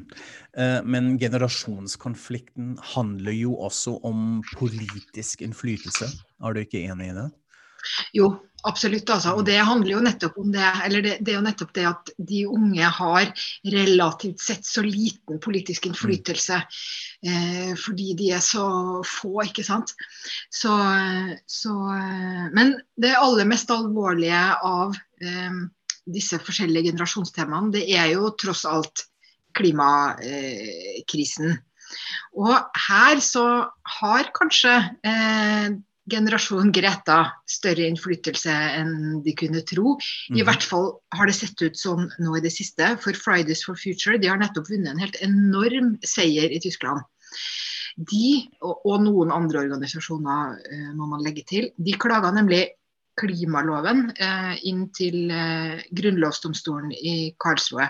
Uh, 0.57 0.81
men 0.81 1.13
generasjonskonflikten 1.21 2.73
handler 2.95 3.37
jo 3.37 3.53
også 3.67 3.99
om 4.07 4.41
politisk 4.57 5.45
innflytelse. 5.45 6.09
Er 6.41 6.57
du 6.57 6.63
ikke 6.63 6.81
enig 6.89 7.11
i 7.11 7.17
det? 7.19 7.27
Jo, 8.17 8.29
absolutt. 8.67 9.09
Altså. 9.13 9.35
Og 9.37 9.45
det 9.47 9.57
handler 9.57 9.93
jo 9.93 10.03
nettopp 10.05 10.37
om 10.41 10.51
det, 10.53 10.65
eller 10.85 11.05
det, 11.05 11.15
det, 11.21 11.33
er 11.33 11.39
jo 11.39 11.45
nettopp 11.45 11.73
det 11.77 11.87
at 11.89 12.11
de 12.31 12.43
unge 12.49 12.91
har 12.99 13.31
relativt 13.73 14.43
sett 14.43 14.67
så 14.67 14.83
liten 14.85 15.41
politisk 15.43 15.89
innflytelse. 15.89 16.61
Eh, 17.27 17.73
fordi 17.79 18.13
de 18.19 18.31
er 18.37 18.43
så 18.45 18.67
få, 19.07 19.39
ikke 19.47 19.65
sant. 19.67 19.95
Så, 20.53 20.75
så, 21.49 21.75
men 22.53 22.77
det 22.99 23.17
aller 23.17 23.49
mest 23.49 23.71
alvorlige 23.73 24.45
av 24.67 24.97
eh, 25.21 25.61
disse 26.07 26.39
forskjellige 26.39 26.93
generasjonstemaene, 26.93 27.73
det 27.75 27.87
er 27.91 28.13
jo 28.15 28.31
tross 28.39 28.63
alt 28.69 29.07
klimakrisen. 29.57 31.57
Og 32.37 32.53
her 32.87 33.19
så 33.23 33.47
har 33.97 34.31
kanskje 34.35 34.75
eh, 35.07 35.69
generasjon 36.11 36.71
Greta 36.75 37.19
større 37.49 37.87
innflytelse 37.87 38.53
enn 38.79 39.21
de 39.25 39.33
kunne 39.37 39.63
tro. 39.67 39.95
I 40.31 40.39
mm. 40.39 40.45
hvert 40.47 40.65
fall 40.65 40.89
har 41.17 41.29
det 41.29 41.35
sett 41.37 41.61
ut 41.63 41.79
sånn 41.79 42.07
nå 42.23 42.37
i 42.37 42.43
det 42.43 42.53
siste. 42.55 42.93
For 43.03 43.17
Fridays 43.17 43.65
for 43.67 43.79
Future 43.79 44.19
de 44.21 44.31
har 44.31 44.39
nettopp 44.41 44.71
vunnet 44.71 44.93
en 44.93 45.03
helt 45.03 45.19
enorm 45.25 45.95
seier 46.07 46.53
i 46.53 46.61
Tyskland. 46.63 47.03
De, 47.97 48.27
og, 48.61 48.83
og 48.85 48.99
noen 49.07 49.33
andre 49.33 49.63
organisasjoner 49.65 50.57
uh, 50.61 50.89
må 50.93 51.07
man 51.09 51.23
legge 51.25 51.43
til, 51.49 51.71
de 51.81 51.95
klaga 51.97 52.29
nemlig 52.35 52.67
klimaloven 53.17 54.07
uh, 54.21 54.53
inn 54.69 54.87
til 54.95 55.31
uh, 55.33 55.77
grunnlovsdomstolen 55.97 56.93
i 56.95 57.17
Karlsroe. 57.41 57.89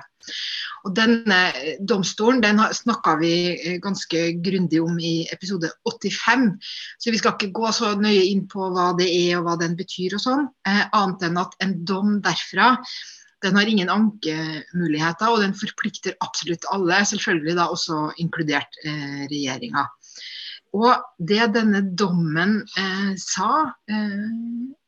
Og 0.86 0.94
denne 0.96 1.38
domstolen 1.90 2.42
den 2.44 2.62
snakka 2.76 3.16
vi 3.22 3.34
eh, 3.56 3.78
ganske 3.84 4.24
grundig 4.44 4.82
om 4.84 4.98
i 5.00 5.28
episode 5.34 5.70
85, 5.88 6.48
så 7.00 7.14
vi 7.14 7.22
skal 7.22 7.36
ikke 7.36 7.54
gå 7.56 7.72
så 7.76 7.94
nøye 8.00 8.26
inn 8.32 8.46
på 8.52 8.72
hva 8.76 8.92
det 9.00 9.08
er 9.12 9.38
og 9.40 9.48
hva 9.48 9.58
den 9.62 9.78
betyr 9.80 10.18
og 10.18 10.24
sånn, 10.24 10.50
eh, 10.68 10.84
annet 10.88 11.30
enn 11.30 11.40
at 11.44 11.56
en 11.64 11.78
dom 11.88 12.20
derfra 12.26 12.76
den 13.46 13.54
har 13.54 13.70
ingen 13.70 13.90
ankemuligheter, 13.94 15.30
og 15.30 15.44
den 15.44 15.54
forplikter 15.54 16.16
absolutt 16.26 16.66
alle, 16.74 17.04
selvfølgelig 17.06 17.54
da 17.60 17.68
også 17.70 18.00
inkludert 18.24 18.80
eh, 18.82 19.28
regjeringa. 19.30 19.86
Og 20.76 21.06
det 21.30 21.54
denne 21.56 21.82
dommen 21.96 22.60
eh, 22.78 23.14
sa, 23.22 23.52
eh, 23.90 24.26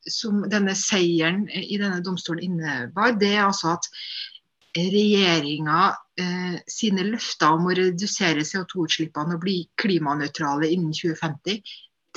som 0.10 0.42
denne 0.52 0.76
seieren 0.76 1.46
i 1.50 1.78
denne 1.80 2.02
domstolen 2.04 2.44
innebar, 2.44 3.16
det 3.20 3.32
er 3.38 3.46
altså 3.46 3.76
at 3.78 3.88
regjeringa 4.78 5.80
eh, 6.20 6.60
sine 6.70 7.06
løfter 7.08 7.56
om 7.56 7.70
å 7.70 7.78
redusere 7.80 8.46
CO2-utslippene 8.46 9.38
og 9.38 9.44
bli 9.46 9.58
klimanøytrale 9.82 10.70
innen 10.70 10.94
2050, 10.94 11.64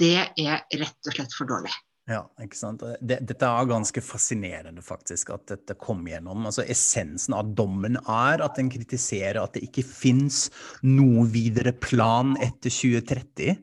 det 0.01 0.19
er 0.19 0.67
rett 0.81 1.09
og 1.09 1.17
slett 1.17 1.35
for 1.37 1.49
dårlig. 1.49 1.73
Ja, 2.11 2.25
ikke 2.43 2.59
sant. 2.59 2.81
Det, 2.99 3.21
dette 3.23 3.47
er 3.47 3.69
ganske 3.71 4.03
fascinerende, 4.03 4.83
faktisk, 4.83 5.29
at 5.37 5.45
dette 5.53 5.77
kom 5.79 6.01
gjennom. 6.11 6.49
Altså, 6.49 6.65
essensen 6.67 7.37
av 7.39 7.53
dommen 7.55 7.95
er 8.01 8.43
at 8.43 8.59
den 8.59 8.73
kritiserer 8.73 9.39
at 9.39 9.55
det 9.55 9.63
ikke 9.69 9.85
fins 9.87 10.49
noe 10.83 11.29
videre 11.31 11.71
plan 11.71 12.35
etter 12.43 12.75
2030. 12.75 13.61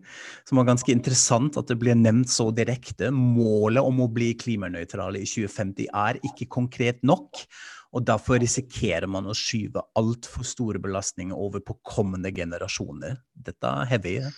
Som 0.48 0.62
var 0.62 0.70
ganske 0.72 0.94
interessant 0.96 1.60
at 1.60 1.68
det 1.68 1.78
ble 1.82 1.98
nevnt 2.00 2.32
så 2.32 2.48
direkte. 2.56 3.12
Målet 3.12 3.84
om 3.84 4.00
å 4.06 4.08
bli 4.14 4.32
klimanøytrale 4.40 5.20
i 5.20 5.28
2050 5.28 5.92
er 5.92 6.22
ikke 6.32 6.48
konkret 6.56 7.04
nok. 7.04 7.44
Og 7.92 8.06
derfor 8.08 8.40
risikerer 8.40 9.10
man 9.12 9.28
å 9.28 9.36
skyve 9.36 9.84
altfor 10.00 10.48
store 10.48 10.80
belastninger 10.80 11.36
over 11.36 11.60
på 11.66 11.76
kommende 11.84 12.32
generasjoner. 12.32 13.20
Dette 13.36 13.76
er 13.82 13.92
heavy. 13.92 14.16
Ja, 14.22 14.32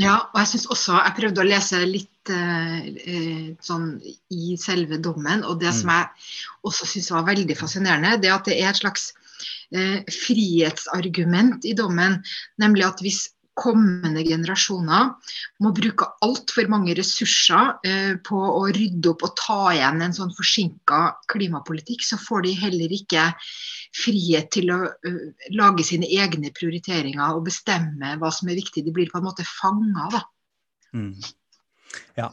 og 0.00 0.38
jeg 0.40 0.48
synes 0.48 0.66
også 0.72 0.94
Jeg 0.96 1.16
prøvde 1.18 1.42
å 1.42 1.48
lese 1.48 1.80
litt 1.84 2.30
eh, 2.32 3.52
sånn 3.60 3.88
i 4.32 4.54
selve 4.60 4.96
dommen, 5.02 5.44
og 5.44 5.58
det 5.60 5.68
mm. 5.72 5.76
som 5.80 5.92
jeg 5.92 6.30
også 6.70 6.88
syns 6.88 7.10
var 7.12 7.26
veldig 7.28 7.56
fascinerende, 7.58 8.16
det 8.22 8.32
at 8.32 8.48
det 8.48 8.56
er 8.60 8.70
et 8.70 8.80
slags 8.80 9.10
eh, 9.74 10.00
frihetsargument 10.08 11.66
i 11.68 11.74
dommen. 11.76 12.20
Nemlig 12.62 12.88
at 12.88 13.04
hvis 13.04 13.26
kommende 13.58 14.22
generasjoner 14.24 15.10
må 15.62 15.72
bruke 15.76 16.08
altfor 16.24 16.70
mange 16.72 16.94
ressurser 16.96 17.74
eh, 17.86 18.14
på 18.24 18.38
å 18.38 18.62
rydde 18.72 19.10
opp 19.12 19.26
og 19.26 19.34
ta 19.38 19.58
igjen 19.74 20.00
en 20.04 20.16
sånn 20.16 20.32
forsinka 20.36 21.02
klimapolitikk, 21.32 22.04
så 22.06 22.18
får 22.20 22.46
de 22.46 22.54
heller 22.62 22.94
ikke 22.96 23.28
frihet 23.92 24.48
til 24.54 24.72
å 24.72 24.78
uh, 24.88 25.20
lage 25.52 25.84
sine 25.84 26.08
egne 26.08 26.48
prioriteringer 26.56 27.36
og 27.36 27.44
bestemme 27.50 28.14
hva 28.20 28.30
som 28.32 28.48
er 28.48 28.56
viktig. 28.56 28.86
De 28.86 28.94
blir 28.94 29.12
på 29.12 29.20
en 29.20 29.28
måte 29.28 29.44
fanga, 29.48 30.08
da. 30.14 30.22
Mm. 30.96 31.12
Ja. 32.18 32.28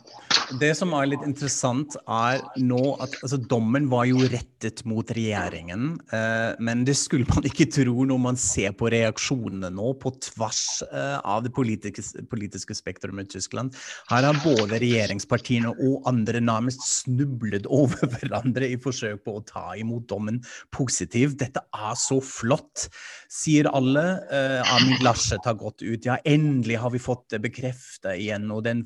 Det 0.60 0.72
som 0.74 0.92
er 0.98 1.12
litt 1.12 1.24
interessant, 1.28 1.94
er 2.10 2.40
nå 2.58 2.82
at 3.04 3.14
altså, 3.22 3.38
dommen 3.38 3.86
var 3.92 4.08
jo 4.10 4.24
rettet 4.32 4.82
mot 4.90 5.12
regjeringen. 5.14 5.92
Eh, 6.16 6.56
men 6.66 6.82
det 6.88 6.96
skulle 6.98 7.30
man 7.30 7.46
ikke 7.46 7.68
tro 7.70 8.06
når 8.10 8.22
man 8.24 8.40
ser 8.40 8.74
på 8.78 8.90
reaksjonene 8.90 9.70
nå 9.76 9.92
på 10.02 10.12
tvers 10.26 10.64
eh, 10.90 11.20
av 11.22 11.44
det 11.46 11.54
politiske, 11.54 12.02
politiske 12.32 12.76
spektrumet 12.78 13.30
i 13.30 13.38
Tyskland. 13.38 13.78
Her 14.10 14.26
har 14.26 14.42
både 14.42 14.82
regjeringspartiene 14.82 15.76
og 15.76 16.10
andre 16.10 16.42
nærmest 16.42 16.82
snublet 16.88 17.70
over 17.82 18.10
hverandre 18.16 18.72
i 18.74 18.80
forsøk 18.82 19.22
på 19.28 19.38
å 19.38 19.46
ta 19.46 19.68
imot 19.78 20.10
dommen 20.10 20.42
positivt. 20.76 21.38
Dette 21.44 21.62
er 21.62 21.96
så 22.00 22.18
flott, 22.26 22.88
sier 23.30 23.70
alle. 23.70 24.08
Eh, 24.34 24.74
Armin 24.74 25.06
Laschet 25.06 25.46
har 25.46 25.60
gått 25.62 25.86
ut. 25.86 26.10
Ja, 26.10 26.18
endelig 26.26 26.82
har 26.82 26.96
vi 26.96 27.06
fått 27.06 27.30
det 27.30 27.44
bekreftet 27.46 28.16
igjen, 28.18 28.50
og 28.50 28.66
den 28.66 28.82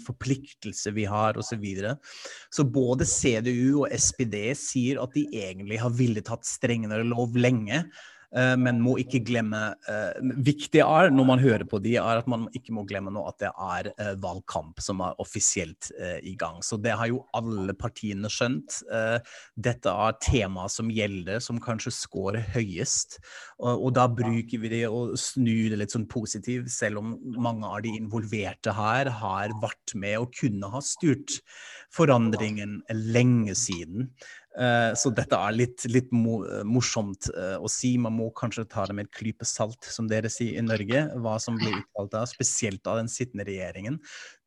forpliktelse 0.63 0.93
vi 0.95 1.05
har. 1.05 1.37
Og 1.37 1.43
så 1.43 1.57
så 1.57 1.83
Så 2.51 2.63
både 2.63 3.05
CDU 3.05 3.83
og 3.83 3.91
SPD 3.91 4.53
sier 4.55 5.01
at 5.01 5.13
de 5.13 5.27
egentlig 5.31 5.79
har 5.79 5.89
villet 5.91 6.27
hatt 6.27 6.45
strengere 6.45 7.03
lov 7.03 7.35
lenge. 7.35 7.83
Eh, 8.33 8.55
men 8.57 8.79
må 8.81 8.95
ikke 9.01 9.21
glemme 9.27 9.59
uh, 9.85 10.31
Viktig 10.43 10.81
er, 10.81 11.11
når 11.13 11.27
man 11.27 11.41
hører 11.41 11.65
på 11.69 11.77
de, 11.83 11.95
er 12.01 12.21
at 12.23 12.29
man 12.29 12.47
ikke 12.57 12.73
må 12.73 12.85
glemme 12.89 13.13
nå 13.13 13.21
at 13.29 13.37
det 13.43 13.51
er 13.51 13.89
uh, 13.93 14.13
valgkamp 14.23 14.81
som 14.81 15.03
er 15.05 15.19
offisielt 15.21 15.91
i 16.23 16.33
gang. 16.39 16.59
Så 16.65 16.77
det 16.81 16.95
har 16.97 17.09
jo 17.09 17.21
alle 17.35 17.73
partiene 17.77 18.29
skjønt. 18.31 18.79
dette 19.55 19.91
er 19.91 20.15
tema 20.23 20.65
som 20.71 20.89
gjelder, 20.91 21.39
som 21.43 21.59
kanskje 21.61 21.93
scorer 21.95 22.45
høyest. 22.53 23.19
Og 23.59 23.89
da 23.95 24.05
bruker 24.09 24.61
vi 24.61 24.71
det 24.71 24.83
å 24.87 25.15
snu 25.19 25.69
det 25.71 25.79
litt 25.79 25.93
sånn 25.93 26.07
positivt, 26.09 26.71
selv 26.73 27.01
om 27.01 27.13
mange 27.41 27.67
av 27.67 27.83
de 27.85 27.93
involverte 27.97 28.73
her 28.75 29.11
har 29.21 29.53
vært 29.63 29.95
med 29.99 30.19
og 30.21 30.33
kunne 30.39 30.71
ha 30.73 30.81
styrt 30.83 31.39
forandringen 31.93 32.81
lenge 33.13 33.55
siden. 33.59 34.09
Eh, 34.53 34.91
så 34.99 35.09
dette 35.17 35.33
er 35.33 35.55
litt, 35.55 35.81
litt 35.89 36.11
morsomt 36.13 37.29
eh, 37.33 37.55
å 37.57 37.69
si. 37.71 37.95
Man 38.01 38.17
må 38.19 38.29
kanskje 38.37 38.67
ta 38.69 38.85
det 38.89 38.95
med 38.97 39.09
et 39.09 39.15
klype 39.17 39.47
salt, 39.49 39.81
som 39.89 40.09
dere 40.09 40.29
sier 40.31 40.59
i 40.59 40.65
Norge, 40.65 41.07
hva 41.23 41.39
som 41.41 41.57
blir 41.57 41.79
uttalt 41.79 42.17
av, 42.19 42.29
spesielt 42.29 42.85
av 42.89 43.01
den 43.01 43.09
sittende 43.11 43.47
regjeringen. 43.49 43.97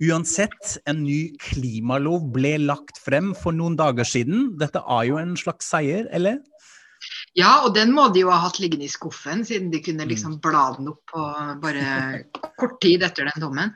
Uansett, 0.06 0.76
en 0.86 1.02
ny 1.02 1.20
klimalov 1.42 2.30
ble 2.36 2.56
lagt 2.62 3.00
frem 3.02 3.32
for 3.38 3.56
noen 3.56 3.78
dager 3.78 4.06
siden. 4.06 4.52
Dette 4.60 4.84
er 4.84 5.10
jo 5.10 5.18
en 5.22 5.34
slags 5.40 5.72
seier, 5.74 6.06
eller? 6.14 6.38
Ja, 7.36 7.50
og 7.66 7.74
den 7.76 7.90
må 7.92 8.06
de 8.14 8.22
jo 8.22 8.30
ha 8.32 8.38
hatt 8.46 8.56
liggende 8.62 8.86
i 8.86 8.92
skuffen, 8.92 9.42
siden 9.44 9.68
de 9.68 9.82
kunne 9.84 10.06
liksom 10.08 10.38
bla 10.40 10.70
den 10.78 10.88
opp 10.88 11.02
på 11.12 11.24
bare 11.60 12.22
kort 12.56 12.78
tid 12.80 13.04
etter 13.04 13.28
den 13.28 13.44
dommen. 13.44 13.74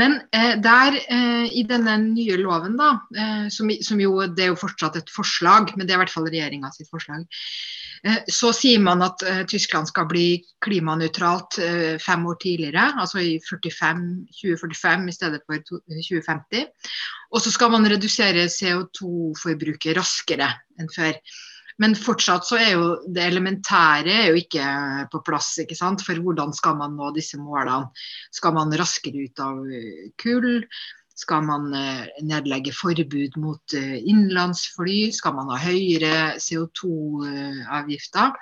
Men 0.00 0.16
eh, 0.32 0.54
der, 0.64 0.96
eh, 1.12 1.44
i 1.52 1.66
denne 1.68 1.98
nye 2.00 2.38
loven, 2.40 2.78
da, 2.80 2.94
eh, 3.12 3.44
som, 3.52 3.68
som, 3.84 4.00
jo 4.00 4.24
det 4.24 4.46
er 4.46 4.54
jo 4.54 4.62
fortsatt 4.62 4.96
et 5.02 5.12
forslag, 5.12 5.74
men 5.76 5.84
det 5.84 5.92
er 5.92 6.00
i 6.00 6.04
hvert 6.06 6.14
fall 6.16 6.30
regjeringa 6.30 6.72
sitt 6.72 6.88
forslag, 6.88 7.28
eh, 8.08 8.24
så 8.32 8.54
sier 8.56 8.80
man 8.80 9.04
at 9.04 9.28
eh, 9.28 9.44
Tyskland 9.52 9.92
skal 9.92 10.08
bli 10.08 10.28
klimanøytralt 10.64 11.60
eh, 11.60 11.94
fem 12.00 12.24
år 12.32 12.40
tidligere, 12.40 12.88
altså 13.04 13.20
i 13.20 13.36
45, 13.44 14.04
2045 14.40 15.10
i 15.12 15.18
stedet 15.20 15.44
for 15.44 15.60
2050. 15.68 16.70
Og 17.36 17.44
så 17.44 17.52
skal 17.52 17.76
man 17.76 17.84
redusere 17.84 18.48
CO2-forbruket 18.48 20.00
raskere 20.00 20.54
enn 20.80 20.88
før. 20.88 21.20
Men 21.82 21.96
fortsatt 21.98 22.46
så 22.46 22.58
er 22.60 22.74
jo 22.76 22.90
det 23.10 23.24
elementære 23.26 24.18
jo 24.28 24.34
ikke 24.38 24.66
på 25.12 25.22
plass. 25.26 25.54
ikke 25.62 25.78
sant? 25.78 26.04
For 26.06 26.20
hvordan 26.22 26.54
skal 26.54 26.76
man 26.78 26.94
nå 26.98 27.10
disse 27.16 27.40
målene? 27.40 27.90
Skal 28.34 28.54
man 28.54 28.74
raskere 28.78 29.26
ut 29.26 29.42
av 29.42 29.64
eh, 29.66 30.12
kull? 30.22 30.62
Skal 31.14 31.44
man 31.46 31.68
eh, 31.78 32.06
nedlegge 32.26 32.72
forbud 32.74 33.36
mot 33.38 33.74
eh, 33.78 33.98
innenlandsfly? 34.02 35.12
Skal 35.14 35.36
man 35.36 35.52
ha 35.52 35.58
høyere 35.62 36.14
CO2-avgifter? 36.42 38.34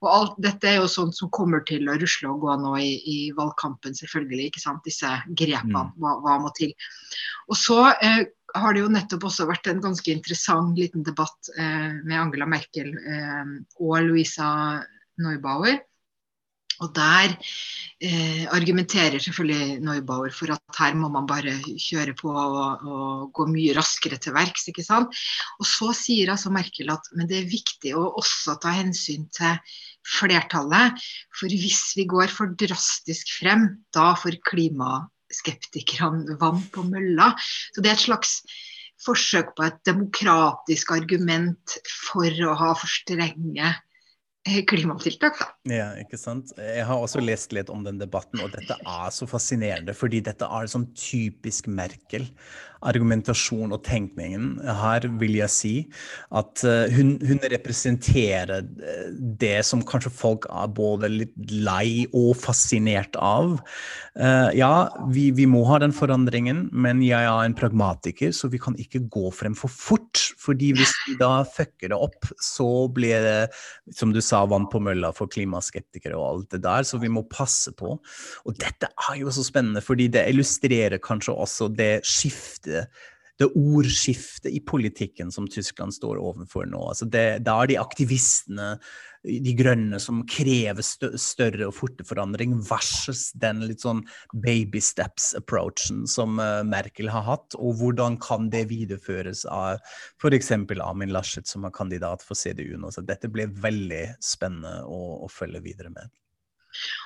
Og 0.00 0.08
alt 0.08 0.38
dette 0.46 0.70
er 0.70 0.78
jo 0.80 0.88
sånt 0.88 1.16
som 1.18 1.32
kommer 1.32 1.60
til 1.68 1.84
å 1.88 1.98
rusle 2.00 2.32
og 2.32 2.46
gå 2.46 2.56
nå 2.62 2.72
i, 2.80 2.94
i 3.12 3.18
valgkampen, 3.36 3.96
selvfølgelig. 3.96 4.48
ikke 4.48 4.64
sant? 4.64 4.80
Disse 4.88 5.10
grepene. 5.36 5.84
Mm. 5.90 5.92
Hva, 6.00 6.16
hva 6.24 6.38
må 6.40 6.52
til? 6.56 6.72
Og 7.52 7.60
så 7.60 7.80
eh, 7.92 8.24
har 8.54 8.74
det 8.74 8.84
jo 8.84 8.92
nettopp 8.92 9.26
også 9.28 9.48
vært 9.48 9.66
en 9.70 9.82
ganske 9.82 10.12
interessant 10.12 10.78
liten 10.78 11.04
debatt 11.06 11.50
eh, 11.58 11.90
med 12.04 12.18
Angela 12.20 12.46
Merkel 12.48 12.92
eh, 12.94 13.56
og 13.80 13.98
Louisa 14.06 14.48
Neubauer. 15.22 15.80
Og 16.82 16.90
der 16.94 17.36
eh, 18.02 18.44
argumenterer 18.50 19.22
selvfølgelig 19.22 19.78
Neubauer 19.84 20.32
for 20.34 20.50
at 20.54 20.78
her 20.80 20.96
må 20.98 21.08
man 21.12 21.26
bare 21.30 21.54
kjøre 21.78 22.16
på 22.18 22.32
og, 22.34 22.82
og 22.82 23.32
gå 23.36 23.46
mye 23.52 23.76
raskere 23.78 24.18
til 24.18 24.34
verks. 24.34 24.66
ikke 24.70 24.86
sant? 24.86 25.14
Og 25.62 25.68
så 25.70 25.92
sier 25.96 26.34
altså 26.34 26.52
Merkel 26.54 26.90
at 26.94 27.10
men 27.14 27.30
det 27.30 27.40
er 27.40 27.50
viktig 27.50 27.94
å 27.94 28.08
også 28.18 28.58
ta 28.62 28.74
hensyn 28.74 29.28
til 29.34 29.58
flertallet. 30.18 30.98
For 31.38 31.50
hvis 31.50 31.94
vi 31.98 32.08
går 32.10 32.34
for 32.34 32.54
drastisk 32.58 33.36
frem, 33.38 33.68
da 33.94 34.12
får 34.18 34.42
klima 34.46 35.04
skeptikerne 35.40 36.38
vann 36.40 36.62
på 36.74 36.86
mølla. 36.86 37.32
Så 37.74 37.82
det 37.82 37.92
er 37.92 37.98
et 37.98 38.06
slags 38.06 38.38
forsøk 39.04 39.54
på 39.56 39.66
et 39.66 39.80
demokratisk 39.86 40.94
argument 40.94 41.78
for 41.90 42.44
å 42.46 42.54
ha 42.58 42.70
for 42.78 42.90
strenge 42.90 43.72
eh, 44.48 44.60
klimatiltak, 44.68 45.40
da. 45.40 45.48
Ja, 45.70 45.88
ikke 46.00 46.20
sant. 46.20 46.54
Jeg 46.58 46.86
har 46.88 47.00
også 47.00 47.22
lest 47.24 47.54
litt 47.56 47.72
om 47.72 47.84
den 47.86 48.00
debatten, 48.00 48.42
og 48.44 48.54
dette 48.54 48.78
er 48.78 49.14
så 49.14 49.28
fascinerende, 49.28 49.96
fordi 49.96 50.22
dette 50.24 50.48
er 50.48 50.70
sånn 50.70 50.88
typisk 50.96 51.68
Merkel. 51.68 52.28
Argumentasjon 52.84 53.72
og 53.74 53.82
tenkningen 53.86 54.58
her 54.80 55.06
vil 55.20 55.38
jeg 55.38 55.52
si 55.52 55.72
at 56.34 56.64
uh, 56.66 56.84
hun, 56.92 57.14
hun, 57.24 57.40
representerer 57.54 58.62
eh, 58.62 59.08
det 59.40 59.58
som 59.66 59.82
kanskje 59.84 60.12
folk 60.14 60.46
er 60.48 60.70
både 60.72 61.10
litt 61.12 61.34
lei 61.52 62.06
og 62.16 62.32
fascinert 62.40 63.16
av. 63.20 63.58
Uh, 64.16 64.50
ja, 64.56 64.88
vi, 65.12 65.28
vi, 65.36 65.46
må 65.50 65.64
ha 65.68 65.80
den 65.82 65.94
forandringen, 65.94 66.66
men 66.72 67.02
jeg 67.04 67.26
er 67.28 67.44
en 67.44 67.56
pragmatiker, 67.56 68.32
så 68.36 68.48
vi 68.52 68.60
kan 68.62 68.76
ikke 68.80 69.04
gå 69.12 69.32
frem 69.34 69.56
for 69.58 69.72
fort. 69.72 70.22
fordi 70.40 70.72
hvis 70.76 70.92
vi 71.06 71.16
da 71.20 71.42
fucker 71.48 71.92
det 71.92 71.98
opp, 71.98 72.28
så 72.42 72.86
blir 72.92 73.24
det, 73.24 73.38
som 73.96 74.12
du 74.14 74.20
sa, 74.24 74.44
vann 74.50 74.68
på 74.72 74.80
mølla 74.82 75.12
for 75.16 75.30
klimaskeptikere 75.30 76.16
og 76.18 76.26
alt 76.28 76.56
det 76.56 76.62
der, 76.66 76.86
så 76.86 77.00
vi 77.02 77.12
må 77.12 77.24
passe 77.28 77.72
på. 77.76 77.96
Og 78.44 78.60
dette 78.60 78.90
er 79.08 79.20
jo 79.20 79.32
så 79.34 79.44
spennende, 79.46 79.82
fordi 79.84 80.08
det 80.12 80.26
illustrerer 80.30 81.02
kanskje 81.02 81.34
også 81.34 81.70
det 81.74 81.92
skiftet 82.08 82.73
det 83.38 83.50
ordskiftet 83.50 84.52
i 84.52 84.60
politikken 84.60 85.32
som 85.32 85.48
Tyskland 85.50 85.94
står 85.94 86.20
overfor 86.22 86.68
nå. 86.70 86.78
Altså 86.92 87.08
det, 87.10 87.24
da 87.46 87.56
er 87.62 87.72
de 87.72 87.78
aktivistene, 87.80 88.68
de 89.24 89.54
grønne, 89.58 89.98
som 90.02 90.20
krever 90.30 90.84
større 90.84 91.66
og 91.66 91.74
forte 91.74 92.06
forandring, 92.06 92.54
versus 92.68 93.32
den 93.40 93.64
litt 93.66 93.82
sånn 93.82 94.04
baby 94.44 94.82
steps-approachen 94.84 96.04
som 96.10 96.38
uh, 96.38 96.62
Merkel 96.68 97.10
har 97.10 97.26
hatt. 97.26 97.58
Og 97.58 97.80
hvordan 97.80 98.20
kan 98.22 98.50
det 98.54 98.68
videreføres 98.70 99.42
av 99.50 99.82
f.eks. 100.22 100.52
Amin 100.84 101.14
Laschet, 101.14 101.50
som 101.50 101.66
er 101.66 101.74
kandidat 101.74 102.22
for 102.22 102.38
CDU 102.38 102.76
nå. 102.78 102.94
Så 102.94 103.02
dette 103.02 103.32
blir 103.32 103.50
veldig 103.50 104.04
spennende 104.22 104.84
å, 104.86 105.24
å 105.26 105.32
følge 105.32 105.64
videre 105.64 105.90
med. 105.90 106.12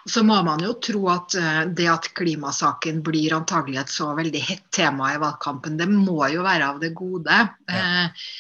Så 0.09 0.23
må 0.27 0.39
man 0.47 0.63
jo 0.65 0.75
tro 0.83 1.03
at 1.13 1.37
eh, 1.39 1.65
det 1.77 1.89
at 1.93 2.11
klimasaken 2.19 3.03
blir 3.07 3.37
antagelig 3.37 3.83
et 3.83 3.93
så 3.93 4.13
veldig 4.17 4.45
hett 4.51 4.69
tema 4.75 5.13
i 5.15 5.21
valgkampen, 5.21 5.77
det 5.81 5.89
må 5.93 6.23
jo 6.33 6.47
være 6.47 6.73
av 6.73 6.81
det 6.83 6.95
gode. 6.97 7.43
Ja. 7.69 7.83
Eh, 7.83 8.31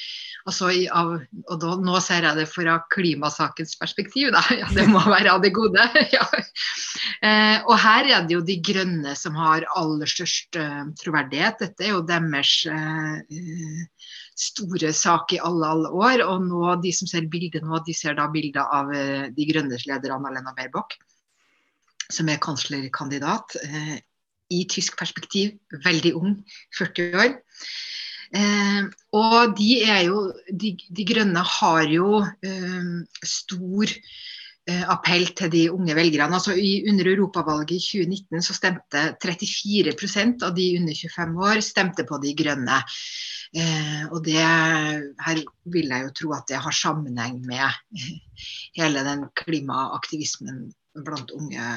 altså 0.48 0.70
av, 0.96 1.11
og 1.20 1.61
da, 1.61 1.74
nå 1.85 2.00
ser 2.00 2.24
jeg 2.24 2.40
det 2.40 2.46
fra 2.50 2.79
klimasakens 2.94 3.76
perspektiv, 3.81 4.31
da. 4.35 4.42
Ja, 4.61 4.68
det 4.74 4.87
må 4.90 5.03
være 5.05 5.35
av 5.35 5.42
det 5.44 5.53
gode. 5.57 5.85
ja. 6.16 6.24
eh, 7.20 7.59
og 7.66 7.74
her 7.83 8.09
er 8.09 8.24
det 8.24 8.38
jo 8.38 8.44
de 8.46 8.59
grønne 8.64 9.12
som 9.18 9.37
har 9.38 9.66
aller 9.76 10.09
størst 10.09 10.57
uh, 10.61 10.87
troverdighet. 11.03 11.61
Dette 11.66 11.85
er 11.85 11.92
jo 11.92 12.05
deres 12.09 12.55
uh, 12.72 13.20
store 14.38 14.94
sak 14.96 15.37
i 15.37 15.42
alle, 15.44 15.68
alle 15.68 15.92
år. 15.92 16.24
Og 16.31 16.48
nå, 16.48 16.64
de 16.85 16.94
som 16.96 17.11
ser 17.11 17.29
bildet 17.31 17.66
nå, 17.66 17.83
de 17.85 17.96
ser 17.96 18.16
da 18.18 18.31
bildet 18.33 18.64
av 18.64 18.88
uh, 18.94 19.29
de 19.35 19.50
grønnes 19.53 19.85
leder 19.90 20.16
Anna-Lena 20.16 20.57
Baerbock 20.57 20.96
som 22.12 22.29
er 22.29 22.40
kanslerkandidat. 22.42 23.59
Eh, 23.62 23.99
I 24.49 24.64
tysk 24.71 24.97
perspektiv 24.97 25.59
veldig 25.85 26.14
ung, 26.16 26.38
40 26.79 27.16
år. 27.21 27.37
Eh, 28.37 28.83
og 29.16 29.55
de 29.57 29.71
er 29.88 30.03
jo 30.05 30.27
De, 30.53 30.75
de 30.77 31.05
grønne 31.09 31.40
har 31.40 31.87
jo 31.88 32.21
eh, 32.21 32.90
stor 33.25 33.88
eh, 34.68 34.85
appell 34.85 35.31
til 35.37 35.53
de 35.53 35.62
unge 35.73 35.97
velgerne. 35.97 36.37
Altså 36.37 36.57
i, 36.57 36.83
under 36.88 37.09
europavalget 37.12 37.77
i 37.77 37.81
2019 38.05 38.44
så 38.44 38.57
stemte 38.57 39.05
34% 39.25 40.44
av 40.44 40.57
de 40.57 40.68
under 40.81 40.94
25 40.94 41.40
år 41.51 41.62
stemte 41.64 42.05
på 42.09 42.21
de 42.25 42.35
grønne. 42.37 42.83
Eh, 43.57 44.05
og 44.12 44.25
det 44.27 44.40
her 44.40 45.40
vil 45.73 45.88
jeg 45.88 46.05
jo 46.05 46.16
tro 46.21 46.35
at 46.37 46.49
det 46.51 46.61
har 46.61 46.77
sammenheng 46.77 47.40
med 47.49 47.64
hele 48.77 49.05
den 49.07 49.25
klimaaktivismen 49.40 50.66
blant 50.94 51.31
unge 51.37 51.68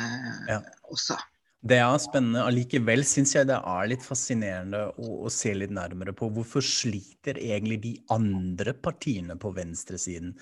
ja. 0.50 0.62
også. 0.90 1.18
Det 1.62 1.78
er 1.78 1.98
spennende. 2.02 2.42
Allikevel 2.50 3.04
syns 3.06 3.36
jeg 3.36 3.46
det 3.52 3.58
er 3.60 3.90
litt 3.92 4.02
fascinerende 4.02 4.80
å, 4.98 5.10
å, 5.28 5.30
se 5.30 5.52
litt 5.54 5.74
nærmere 5.74 6.14
på 6.18 6.32
hvorfor 6.34 6.66
sliter 6.66 7.38
egentlig 7.38 7.78
de 7.84 7.92
andre 8.14 8.74
partiene 8.74 9.38
på 9.38 9.52
venstresiden 9.54 10.34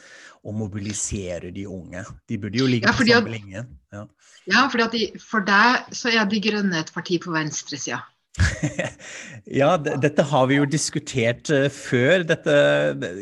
å 0.48 0.54
mobilisere 0.56 1.52
de 1.56 1.66
unge? 1.68 2.06
De 2.32 2.40
burde 2.40 2.62
jo 2.62 2.70
ligge 2.72 2.88
ja, 2.88 2.96
på 2.96 3.08
samme 3.10 3.36
linje. 3.36 3.66
Ja, 3.92 4.06
ja 4.48 4.64
de, 4.96 5.04
for 5.20 5.44
deg 5.44 5.92
så 6.00 6.14
er 6.14 6.30
De 6.32 6.40
Grønne 6.46 6.80
et 6.80 6.96
parti 6.96 7.20
på 7.20 7.36
venstresida. 7.36 8.00
ja, 9.60 9.70
dette 9.78 10.24
har 10.32 10.48
vi 10.50 10.60
jo 10.60 10.68
diskutert 10.70 11.50
uh, 11.54 11.68
før. 11.74 12.24
Dette, 12.28 12.56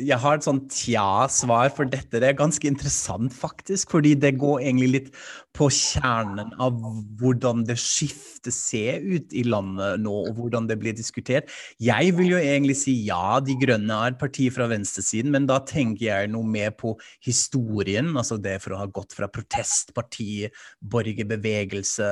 jeg 0.04 0.20
har 0.24 0.38
et 0.38 0.48
sånn 0.48 0.64
tja-svar 0.72 1.72
for 1.76 1.90
dette. 1.90 2.20
Det 2.20 2.30
er 2.30 2.38
ganske 2.38 2.70
interessant, 2.70 3.34
faktisk. 3.34 3.94
Fordi 3.96 4.16
det 4.20 4.36
går 4.42 4.64
egentlig 4.66 4.92
litt 4.94 5.12
på 5.58 5.70
kjernen 5.74 6.52
av 6.62 6.76
hvordan 7.18 7.64
det 7.66 7.80
skiftet 7.82 8.54
ser 8.54 9.02
ut 9.02 9.34
i 9.34 9.42
landet 9.48 10.04
nå, 10.04 10.14
og 10.30 10.38
hvordan 10.38 10.68
det 10.70 10.78
blir 10.82 10.94
diskutert. 10.96 11.50
Jeg 11.82 12.14
vil 12.18 12.36
jo 12.36 12.42
egentlig 12.42 12.78
si 12.78 12.94
ja, 13.08 13.40
De 13.44 13.56
Grønne 13.58 13.98
er 14.04 14.14
et 14.14 14.20
parti 14.22 14.52
fra 14.54 14.70
venstresiden, 14.70 15.34
men 15.34 15.48
da 15.50 15.60
tenker 15.66 16.06
jeg 16.06 16.34
noe 16.34 16.46
mer 16.46 16.76
på 16.78 16.94
historien. 17.26 18.14
Altså 18.20 18.38
det 18.42 18.60
for 18.64 18.76
å 18.76 18.84
ha 18.84 18.92
gått 18.92 19.18
fra 19.18 19.32
protestparti, 19.34 20.46
borgerbevegelse, 20.94 22.12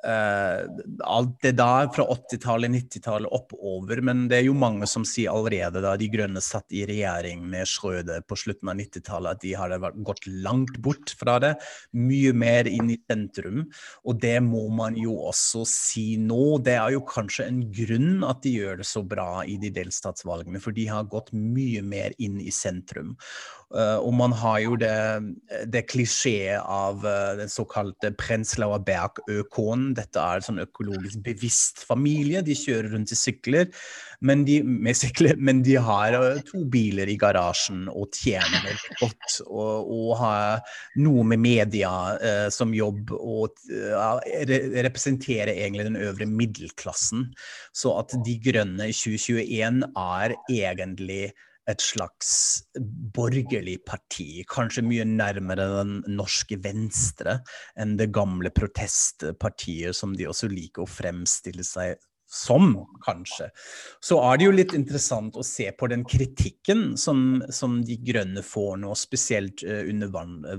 Uh, 0.00 0.64
alt 1.04 1.34
det 1.44 1.52
der 1.58 1.90
fra 1.92 2.06
80-tallet, 2.14 2.72
90-tallet 2.72 3.32
oppover. 3.36 4.00
Men 4.04 4.26
det 4.30 4.38
er 4.40 4.46
jo 4.48 4.56
mange 4.56 4.88
som 4.88 5.04
sier 5.08 5.34
allerede 5.34 5.82
da 5.84 5.92
de 6.00 6.08
grønne 6.12 6.40
satt 6.44 6.72
i 6.72 6.86
regjering 6.88 7.42
med 7.50 7.68
Schrøder 7.68 8.24
på 8.24 8.38
slutten 8.40 8.72
av 8.72 8.80
90-tallet, 8.80 9.36
at 9.36 9.44
de 9.44 9.54
hadde 9.58 9.92
gått 10.06 10.24
langt 10.30 10.80
bort 10.82 11.12
fra 11.20 11.36
det. 11.42 11.54
Mye 11.96 12.32
mer 12.36 12.70
inn 12.70 12.92
i 12.94 12.98
sentrum. 13.10 13.66
Og 14.08 14.20
det 14.22 14.38
må 14.46 14.66
man 14.72 14.96
jo 15.00 15.18
også 15.28 15.66
si 15.68 16.06
nå. 16.20 16.58
Det 16.64 16.78
er 16.78 16.96
jo 16.96 17.04
kanskje 17.08 17.50
en 17.50 17.62
grunn 17.74 18.26
at 18.26 18.42
de 18.46 18.56
gjør 18.56 18.80
det 18.80 18.88
så 18.88 19.04
bra 19.04 19.44
i 19.44 19.58
de 19.60 19.72
delstatsvalgene, 19.74 20.62
for 20.62 20.76
de 20.76 20.88
har 20.90 21.08
gått 21.12 21.32
mye 21.36 21.84
mer 21.84 22.16
inn 22.18 22.40
i 22.40 22.52
sentrum. 22.54 23.16
Uh, 23.70 24.02
og 24.02 24.14
man 24.18 24.32
har 24.34 24.58
jo 24.64 24.74
det, 24.80 24.96
det 25.70 25.84
klisjeet 25.92 26.58
av 26.58 27.04
uh, 27.06 27.36
den 27.38 27.52
såkalte 27.52 28.10
Prenzlauer 28.18 28.82
Dette 29.96 30.22
er 30.22 30.44
sånn 30.44 30.62
økologisk 30.62 31.22
bevisst 31.24 31.82
familie. 31.86 32.42
De 32.46 32.56
kjører 32.56 32.90
rundt 32.94 33.12
i 33.14 33.18
sykler, 33.18 33.68
men 34.26 34.44
de, 34.48 34.60
med 34.64 34.98
sykler, 34.98 35.38
men 35.40 35.62
de 35.66 35.76
har 35.80 36.16
uh, 36.18 36.40
to 36.46 36.62
biler 36.70 37.10
i 37.10 37.16
garasjen 37.20 37.86
og 37.92 38.14
tjener 38.16 38.80
godt. 39.00 39.40
Og, 39.46 39.90
og 39.90 40.14
har 40.20 40.76
noe 41.00 41.26
med 41.26 41.40
media 41.42 41.92
eh, 42.18 42.46
som 42.52 42.74
jobb 42.76 43.12
og 43.16 43.60
uh, 43.72 44.18
re 44.48 44.60
representerer 44.86 45.54
egentlig 45.54 45.86
den 45.88 46.00
øvre 46.00 46.26
middelklassen. 46.28 47.30
Så 47.72 47.94
at 48.00 48.16
De 48.26 48.36
Grønne 48.42 48.90
i 48.90 48.96
2021 48.96 49.86
er 49.90 50.36
egentlig 50.50 51.30
et 51.70 51.84
slags 51.84 52.32
borgerlig 53.14 53.78
parti, 53.88 54.44
kanskje 54.50 54.84
mye 54.86 55.06
nærmere 55.08 55.66
den 55.78 55.96
norske 56.18 56.58
venstre 56.62 57.38
enn 57.80 57.96
det 58.00 58.10
gamle 58.14 58.52
protestpartiet 58.54 59.96
som 59.96 60.16
de 60.16 60.28
også 60.30 60.50
liker 60.50 60.84
å 60.84 60.90
fremstille 60.90 61.66
seg 61.66 61.98
som, 62.30 62.86
kanskje. 63.02 63.48
Så 64.04 64.20
er 64.22 64.38
det 64.38 64.46
jo 64.46 64.54
litt 64.54 64.74
interessant 64.76 65.34
å 65.34 65.44
se 65.46 65.66
på 65.74 65.88
den 65.90 66.04
kritikken 66.06 66.94
som, 67.00 67.40
som 67.50 67.80
De 67.86 67.96
grønne 68.06 68.44
får 68.46 68.76
nå, 68.84 68.94
spesielt 68.98 69.64
uh, 69.66 69.82
under 69.90 70.12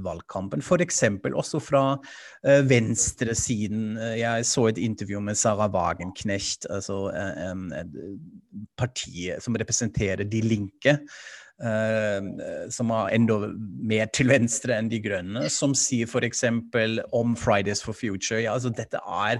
valgkampen. 0.03 0.59
F.eks. 0.59 1.03
også 1.31 1.61
fra 1.63 1.83
uh, 1.95 2.61
venstresiden. 2.67 3.95
Jeg 4.19 4.49
så 4.49 4.67
et 4.67 4.81
intervju 4.83 5.23
med 5.23 5.39
Sarah 5.39 5.71
Wagenknecht, 5.71 6.67
altså 6.67 7.05
um, 7.15 7.69
partiet 8.75 9.39
som 9.43 9.55
representerer 9.55 10.27
De 10.27 10.43
Linke. 10.43 10.99
Uh, 11.61 12.67
som 12.73 12.89
er 12.89 13.15
enda 13.15 13.35
mer 13.85 14.07
til 14.11 14.31
venstre 14.33 14.75
enn 14.75 14.91
De 14.91 14.99
grønne, 14.99 15.47
som 15.53 15.75
sier 15.77 16.09
f.eks. 16.09 16.47
om 17.15 17.35
Fridays 17.39 17.85
for 17.85 17.95
Future. 17.95 18.43
Ja, 18.43 18.59
altså 18.59 18.73
dette 18.75 18.99
er 18.99 19.39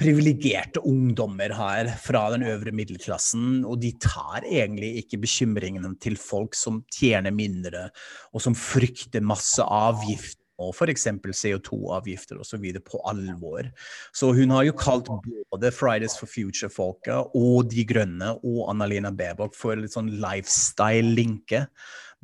privilegerte 0.00 0.80
ungdommer 0.88 1.52
her 1.52 1.90
fra 2.00 2.24
den 2.32 2.46
øvre 2.48 2.72
middelklassen, 2.72 3.64
og 3.68 3.80
de 3.82 3.92
tar 4.00 4.46
egentlig 4.48 4.94
ikke 5.02 5.20
bekymringene 5.26 5.92
til 6.00 6.16
folk 6.20 6.56
som 6.56 6.80
tjener 6.94 7.34
mindre, 7.34 7.88
og 8.32 8.44
som 8.44 8.56
frykter 8.56 9.24
masse 9.24 9.60
avgifter 9.64 10.38
og 10.60 10.74
f.eks. 10.76 11.06
CO2-avgifter 11.40 12.40
osv. 12.40 12.66
på 12.84 13.00
alvor. 13.08 13.70
Så 14.12 14.32
hun 14.36 14.52
har 14.52 14.66
jo 14.68 14.76
kalt 14.76 15.08
både 15.08 15.72
Fridays 15.72 16.18
for 16.20 16.28
Future-folka 16.28 17.22
og 17.32 17.70
De 17.72 17.86
Grønne 17.88 18.34
og 18.36 18.66
Annalena 18.68 19.12
Baerbock 19.12 19.56
for 19.56 19.80
litt 19.80 19.96
sånn 19.96 20.12
lifestyle-linke 20.20 21.64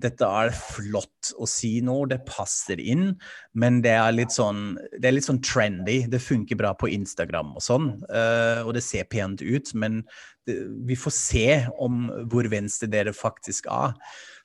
dette 0.02 0.28
er 0.28 0.52
flott 0.52 1.32
å 1.40 1.48
si 1.48 1.78
nå, 1.84 1.96
det 2.10 2.20
passer 2.28 2.80
inn, 2.82 3.14
men 3.56 3.80
det 3.84 3.94
er 3.96 4.12
litt 4.12 4.34
sånn, 4.34 4.76
det 4.92 5.08
er 5.08 5.16
litt 5.16 5.28
sånn 5.28 5.40
trendy. 5.44 6.02
Det 6.12 6.20
funker 6.20 6.58
bra 6.60 6.74
på 6.76 6.90
Instagram 6.92 7.54
og 7.56 7.64
sånn, 7.64 7.90
uh, 8.10 8.60
og 8.66 8.74
det 8.76 8.84
ser 8.84 9.08
pent 9.08 9.40
ut, 9.40 9.72
men 9.78 10.02
det, 10.46 10.58
vi 10.88 10.98
får 11.00 11.16
se 11.16 11.48
om 11.82 12.06
hvor 12.30 12.48
venstre 12.52 12.90
dere 12.92 13.16
faktisk 13.16 13.70
er. 13.72 13.96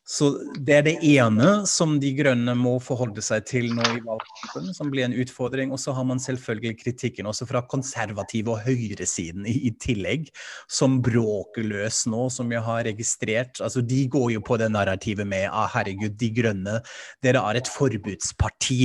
Så 0.07 0.31
det 0.57 0.73
er 0.75 0.85
det 0.85 0.95
ene 1.05 1.61
som 1.69 1.93
De 2.01 2.09
grønne 2.17 2.55
må 2.57 2.73
forholde 2.83 3.21
seg 3.23 3.45
til 3.47 3.67
nå 3.75 3.83
i 3.85 4.01
valgkampen, 4.01 4.71
som 4.73 4.89
blir 4.91 5.05
en 5.05 5.15
utfordring. 5.15 5.71
Og 5.71 5.79
så 5.79 5.93
har 5.95 6.07
man 6.07 6.19
selvfølgelig 6.21 6.79
kritikken 6.81 7.29
også 7.29 7.45
fra 7.49 7.61
konservative 7.69 8.55
og 8.55 8.65
høyresiden 8.65 9.45
i, 9.45 9.55
i 9.69 9.71
tillegg, 9.77 10.31
som 10.71 10.99
bråker 11.05 11.67
løs 11.69 12.03
nå, 12.09 12.25
som 12.33 12.51
jeg 12.51 12.65
har 12.65 12.83
registrert. 12.89 13.61
Altså, 13.61 13.85
de 13.85 14.03
går 14.11 14.33
jo 14.35 14.43
på 14.45 14.57
det 14.61 14.71
narrativet 14.73 15.29
med 15.29 15.47
ah, 15.51 15.69
herregud, 15.71 16.17
De 16.17 16.31
grønne, 16.33 16.81
dere 17.23 17.45
er 17.45 17.61
et 17.61 17.71
forbudsparti. 17.71 18.81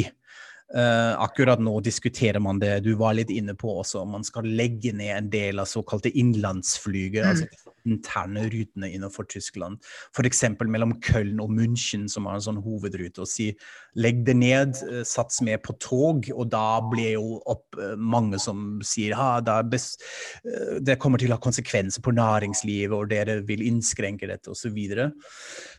Uh, 0.66 1.14
akkurat 1.22 1.61
nå 1.62 1.76
diskuterer 1.87 2.42
man 2.42 2.59
det 2.59 2.81
du 2.83 2.96
var 2.98 3.14
litt 3.14 3.31
inne 3.31 3.55
på 3.55 3.70
også, 3.81 4.00
om 4.02 4.16
man 4.16 4.26
skal 4.26 4.48
legge 4.59 4.90
ned 4.98 5.12
en 5.14 5.29
del 5.31 5.62
av 5.62 5.70
såkalte 5.70 6.11
innlandsflyget. 6.11 7.22
Mm. 7.22 7.31
altså 7.31 7.74
interne 7.87 8.46
rutene 8.53 8.90
innenfor 8.92 9.29
Tyskland. 9.31 9.81
F.eks. 10.14 10.44
mellom 10.66 10.96
Köln 11.05 11.40
og 11.42 11.53
München, 11.55 12.09
som 12.11 12.27
har 12.27 12.38
en 12.38 12.46
sånn 12.49 12.62
hovedrute. 12.64 13.22
og 13.25 13.31
si 13.31 13.53
legg 13.96 14.22
det 14.27 14.37
ned, 14.37 14.77
eh, 14.90 15.03
sats 15.09 15.40
med 15.42 15.62
på 15.64 15.77
tog. 15.81 16.29
Og 16.35 16.49
da 16.53 16.81
blir 16.85 17.14
jo 17.16 17.40
opp 17.49 17.79
eh, 17.81 17.96
mange 17.96 18.40
som 18.42 18.81
sier 18.85 19.16
at 19.16 19.49
eh, 19.49 20.79
det 20.85 20.99
kommer 21.03 21.22
til 21.22 21.33
å 21.33 21.38
ha 21.38 21.42
konsekvenser 21.42 22.05
på 22.05 22.14
næringslivet, 22.16 22.94
og 22.96 23.11
dere 23.12 23.40
vil 23.49 23.64
innskrenke 23.66 24.29
dette 24.29 24.53
osv. 24.53 24.77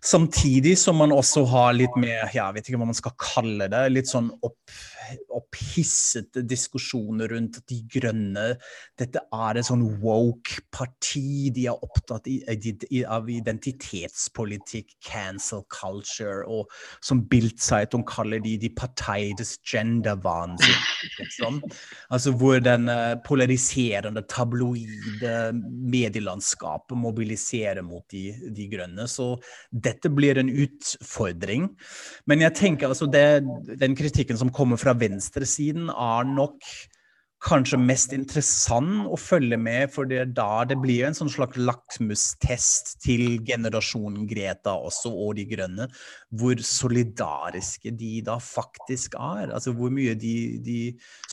Samtidig 0.02 0.78
som 0.82 0.98
man 0.98 1.14
også 1.16 1.46
har 1.52 1.78
litt 1.78 1.96
mer, 2.00 2.28
jeg 2.34 2.58
vet 2.58 2.68
ikke 2.68 2.82
hva 2.82 2.90
man 2.90 2.98
skal 2.98 3.18
kalle 3.22 3.70
det, 3.72 3.86
litt 3.94 4.10
sånn 4.10 4.32
opp 4.42 4.58
opphissete 5.38 6.42
diskusjoner 6.44 7.32
rundt 7.32 7.62
De 7.70 7.78
grønne. 7.88 8.48
Dette 9.00 9.22
er 9.34 9.60
et 9.60 9.68
sånn 9.68 9.86
woke 10.02 10.64
parti. 10.74 11.48
De 11.54 11.68
er 11.72 11.86
opptatt 11.98 12.30
av 13.08 13.30
identitetspolitikk, 13.32 14.96
cancel 15.06 15.64
culture, 15.74 16.46
og 16.48 16.72
som 17.04 17.24
Bildzeitung 17.28 18.06
kaller 18.08 18.42
de 18.44 18.56
de 18.62 18.72
parteides 18.78 19.58
genderwahnsinn. 19.68 20.82
Liksom. 21.20 21.62
Altså 22.14 22.34
hvor 22.38 22.60
den 22.64 22.90
eh, 22.92 23.16
polariserende, 23.26 24.24
tabloide 24.30 25.36
medielandskapet 25.94 26.98
mobiliserer 26.98 27.84
mot 27.86 28.06
de, 28.14 28.32
de 28.54 28.68
grønne. 28.72 29.08
Så 29.10 29.36
dette 29.72 30.12
blir 30.14 30.40
en 30.40 30.52
utfordring. 30.52 31.70
Men 32.28 32.46
jeg 32.46 32.58
tenker 32.60 32.92
altså 32.92 33.10
det, 33.12 33.44
den 33.80 33.98
kritikken 33.98 34.40
som 34.40 34.54
kommer 34.54 34.80
fra 34.82 34.96
venstresiden 34.98 35.92
er 35.94 36.30
nok 36.30 36.62
kanskje 37.44 37.78
mest 37.78 38.14
interessant 38.16 39.06
å 39.14 39.18
følge 39.20 39.60
med, 39.62 39.92
for 39.94 40.10
det 40.10 40.24
da 40.38 40.64
det 40.68 40.78
blir 40.82 41.06
en 41.06 41.18
sånn 41.18 41.30
slags 41.30 41.60
lakmustest 41.60 42.96
til 43.04 43.38
generasjonen 43.46 44.26
Greta 44.30 44.74
også, 44.74 45.12
og 45.12 45.36
De 45.38 45.46
grønne, 45.50 45.88
hvor 46.34 46.58
solidariske 46.66 47.94
de 47.98 48.14
da 48.26 48.40
faktisk 48.42 49.18
er. 49.20 49.52
Altså 49.54 49.76
hvor 49.78 49.94
mye 49.94 50.16
de, 50.18 50.58
de 50.66 50.80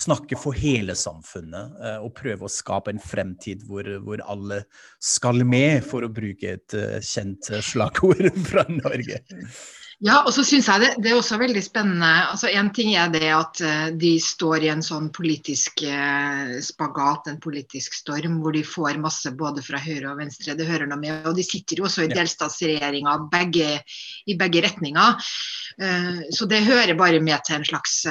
snakker 0.02 0.40
for 0.40 0.56
hele 0.56 0.96
samfunnet 0.98 1.78
eh, 1.80 2.02
og 2.04 2.12
prøver 2.18 2.46
å 2.46 2.52
skape 2.52 2.92
en 2.92 3.00
fremtid 3.00 3.64
hvor, 3.68 3.88
hvor 4.04 4.20
alle 4.28 4.64
skal 5.00 5.40
med, 5.48 5.80
for 5.88 6.04
å 6.04 6.12
bruke 6.12 6.56
et 6.58 6.76
uh, 6.76 7.00
kjent 7.00 7.48
slagord 7.64 8.28
fra 8.50 8.66
Norge. 8.68 9.22
Ja, 10.04 10.18
og 10.26 10.34
så 10.36 10.42
syns 10.44 10.66
jeg 10.68 10.82
det, 10.82 10.88
det, 11.00 11.10
er 11.10 11.16
også 11.16 11.38
veldig 11.40 11.62
spennende. 11.64 12.08
altså 12.28 12.50
Én 12.52 12.68
ting 12.76 12.90
er 12.92 13.08
det 13.12 13.30
at 13.32 13.60
uh, 13.64 13.86
de 13.96 14.12
står 14.20 14.66
i 14.66 14.68
en 14.74 14.84
sånn 14.84 15.06
politisk 15.16 15.80
uh, 15.88 16.58
spagat, 16.60 17.30
en 17.32 17.40
politisk 17.40 17.96
storm, 17.96 18.36
hvor 18.44 18.52
de 18.52 18.60
får 18.68 19.00
masse 19.00 19.32
både 19.38 19.64
fra 19.64 19.80
høyre 19.80 20.10
og 20.12 20.20
venstre. 20.20 20.58
Det 20.58 20.68
hører 20.68 20.90
noe 20.90 21.00
med. 21.00 21.24
Og 21.30 21.38
de 21.38 21.46
sitter 21.46 21.80
jo 21.80 21.88
også 21.88 22.04
i 22.04 22.12
delstatsregjeringa 22.12 23.16
i 24.28 24.36
begge 24.36 24.64
retninger. 24.66 25.32
Uh, 25.80 26.20
så 26.36 26.50
det 26.52 26.66
hører 26.68 27.00
bare 27.00 27.24
med 27.24 27.40
til 27.48 27.62
en 27.62 27.68
slags 27.72 28.02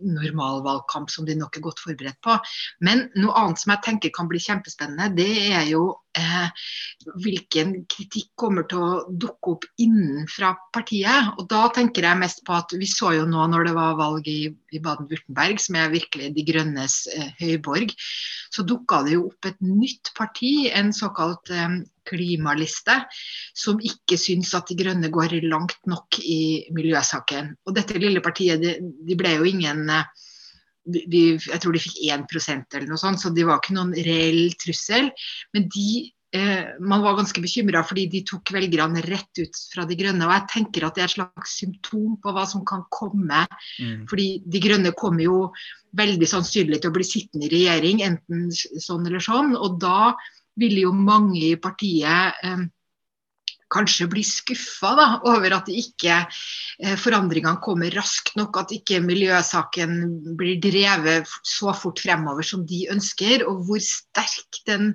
normal 0.00 0.62
valgkamp 0.64 1.10
som 1.10 1.24
de 1.24 1.34
nok 1.38 1.56
er 1.56 1.64
godt 1.64 1.80
forberedt 1.80 2.20
på. 2.24 2.36
Men 2.84 3.08
noe 3.16 3.36
annet 3.40 3.60
som 3.62 3.72
jeg 3.74 3.84
tenker 3.86 4.12
kan 4.14 4.28
bli 4.30 4.40
kjempespennende, 4.42 5.10
det 5.16 5.30
er 5.52 5.64
jo 5.70 5.82
eh, 5.90 6.09
hvilken 7.22 7.74
kritikk 7.90 8.32
kommer 8.38 8.66
til 8.68 8.82
å 8.82 9.02
dukke 9.08 9.54
opp 9.54 9.66
innenfra 9.80 10.52
partiet. 10.74 11.30
Og 11.38 11.46
da 11.50 11.68
tenker 11.74 12.06
jeg 12.06 12.20
mest 12.20 12.42
på 12.46 12.56
at 12.56 12.74
vi 12.76 12.88
så 12.90 13.14
jo 13.16 13.28
nå 13.30 13.46
når 13.52 13.68
det 13.68 13.74
var 13.76 13.98
valg 13.98 14.28
i, 14.30 14.50
i 14.50 14.82
Baden-Würtemberg, 14.82 15.60
som 15.62 15.78
er 15.78 15.94
virkelig 15.94 16.32
De 16.36 16.44
grønnes 16.46 16.96
eh, 17.14 17.30
høyborg, 17.40 17.94
så 18.50 18.66
dukka 18.66 19.04
det 19.06 19.16
jo 19.16 19.28
opp 19.30 19.50
et 19.50 19.60
nytt 19.62 20.12
parti, 20.18 20.70
en 20.74 20.92
såkalt 20.96 21.52
eh, 21.54 21.80
klimaliste, 22.10 22.96
som 23.54 23.78
ikke 23.78 24.18
syns 24.20 24.54
at 24.58 24.70
De 24.70 24.78
grønne 24.78 25.12
går 25.12 25.38
langt 25.46 25.78
nok 25.90 26.20
i 26.22 26.66
miljøsaken. 26.74 27.54
Og 27.66 27.76
dette 27.76 28.00
lille 28.00 28.22
partiet, 28.24 28.60
de, 28.62 28.76
de 28.80 29.18
ble 29.18 29.36
jo 29.38 29.48
ingen 29.48 29.86
eh, 29.94 30.26
de, 30.84 31.20
jeg 31.36 31.60
tror 31.60 31.76
de 31.76 31.82
fikk 31.82 31.98
1% 32.06 32.78
eller 32.78 32.88
noe 32.88 33.00
sånt, 33.00 33.20
så 33.20 33.32
de 33.34 33.44
var 33.46 33.60
ikke 33.60 33.76
noen 33.76 33.92
reell 34.06 34.54
trussel. 34.60 35.10
Men 35.54 35.68
de, 35.72 35.90
eh, 36.36 36.72
man 36.80 37.04
var 37.04 37.18
ganske 37.18 37.42
bekymra 37.42 37.82
fordi 37.86 38.06
de 38.14 38.22
tok 38.28 38.52
velgerne 38.54 39.04
rett 39.04 39.42
ut 39.42 39.60
fra 39.74 39.84
De 39.88 39.98
grønne. 39.98 40.26
Og 40.26 40.34
jeg 40.34 40.48
tenker 40.54 40.86
at 40.86 40.96
det 40.96 41.04
er 41.04 41.10
et 41.10 41.16
slags 41.18 41.58
symptom 41.60 42.16
på 42.22 42.34
hva 42.34 42.46
som 42.48 42.64
kan 42.68 42.86
komme. 42.92 43.44
Mm. 43.82 44.08
Fordi 44.10 44.28
De 44.46 44.64
grønne 44.64 44.94
kommer 44.96 45.26
jo 45.26 45.38
veldig 45.98 46.28
sannsynlig 46.28 46.80
til 46.80 46.92
å 46.92 46.96
bli 46.96 47.06
sittende 47.06 47.48
i 47.48 47.54
regjering, 47.54 48.04
enten 48.06 48.50
sånn 48.52 49.06
eller 49.06 49.24
sånn. 49.24 49.56
Og 49.58 49.80
da 49.82 50.14
ville 50.60 50.84
jo 50.86 50.92
mange 50.96 51.42
i 51.52 51.56
partiet 51.60 52.44
eh, 52.44 52.68
kanskje 53.70 54.08
blir 54.10 54.26
skuffa 54.26 54.92
over 55.28 55.54
at 55.56 55.68
ikke 55.72 56.16
eh, 56.20 56.96
forandringene 57.00 57.60
kommer 57.62 57.94
raskt 57.94 58.34
nok, 58.38 58.58
at 58.62 58.74
ikke 58.74 59.00
miljøsaken 59.04 59.96
blir 60.38 60.60
drevet 60.62 61.30
så 61.46 61.74
fort 61.76 62.02
fremover 62.02 62.46
som 62.46 62.64
de 62.68 62.84
ønsker. 62.92 63.46
Og 63.48 63.64
hvor 63.68 63.82
sterk 63.84 64.62
den 64.68 64.92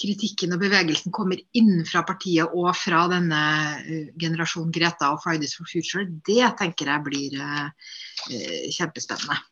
kritikken 0.00 0.56
og 0.56 0.62
bevegelsen 0.64 1.14
kommer 1.14 1.40
innenfra 1.56 2.04
partiet 2.08 2.52
og 2.56 2.72
fra 2.78 3.06
denne 3.12 3.42
eh, 3.84 4.08
generasjonen 4.20 4.72
Greta 4.74 5.12
og 5.14 5.22
Fridays 5.24 5.56
for 5.58 5.68
Future, 5.70 6.08
det 6.26 6.54
tenker 6.60 6.92
jeg 6.92 7.06
blir 7.06 7.36
eh, 7.42 8.72
kjempespennende. 8.76 9.42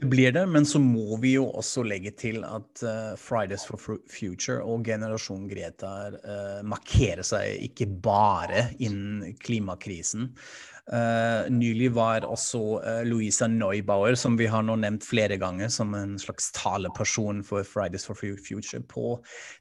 Det 0.00 0.08
blir 0.08 0.32
det, 0.32 0.46
men 0.48 0.64
så 0.66 0.80
må 0.80 1.18
vi 1.20 1.34
jo 1.36 1.44
også 1.52 1.84
legge 1.84 2.14
til 2.16 2.40
at 2.48 2.82
uh, 2.86 3.12
Fridays 3.20 3.66
for 3.68 3.78
Future 4.10 4.62
og 4.64 4.86
generasjon 4.88 5.44
Greta 5.50 5.92
uh, 6.16 6.60
markerer 6.66 7.22
seg 7.26 7.60
ikke 7.68 7.86
bare 8.02 8.70
innen 8.80 9.36
klimakrisen. 9.42 10.32
Uh, 10.90 11.46
nylig 11.52 11.92
var 11.94 12.24
også 12.26 12.62
uh, 12.82 13.02
Louisa 13.06 13.46
Neubauer, 13.46 14.16
som 14.18 14.34
vi 14.40 14.48
har 14.50 14.64
nå 14.66 14.74
nevnt 14.82 15.06
flere 15.06 15.36
ganger, 15.38 15.70
som 15.70 15.92
en 15.94 16.16
slags 16.18 16.50
taleperson 16.56 17.44
for 17.46 17.62
Fridays 17.62 18.08
for 18.08 18.18
Future 18.18 18.82
på 18.90 19.18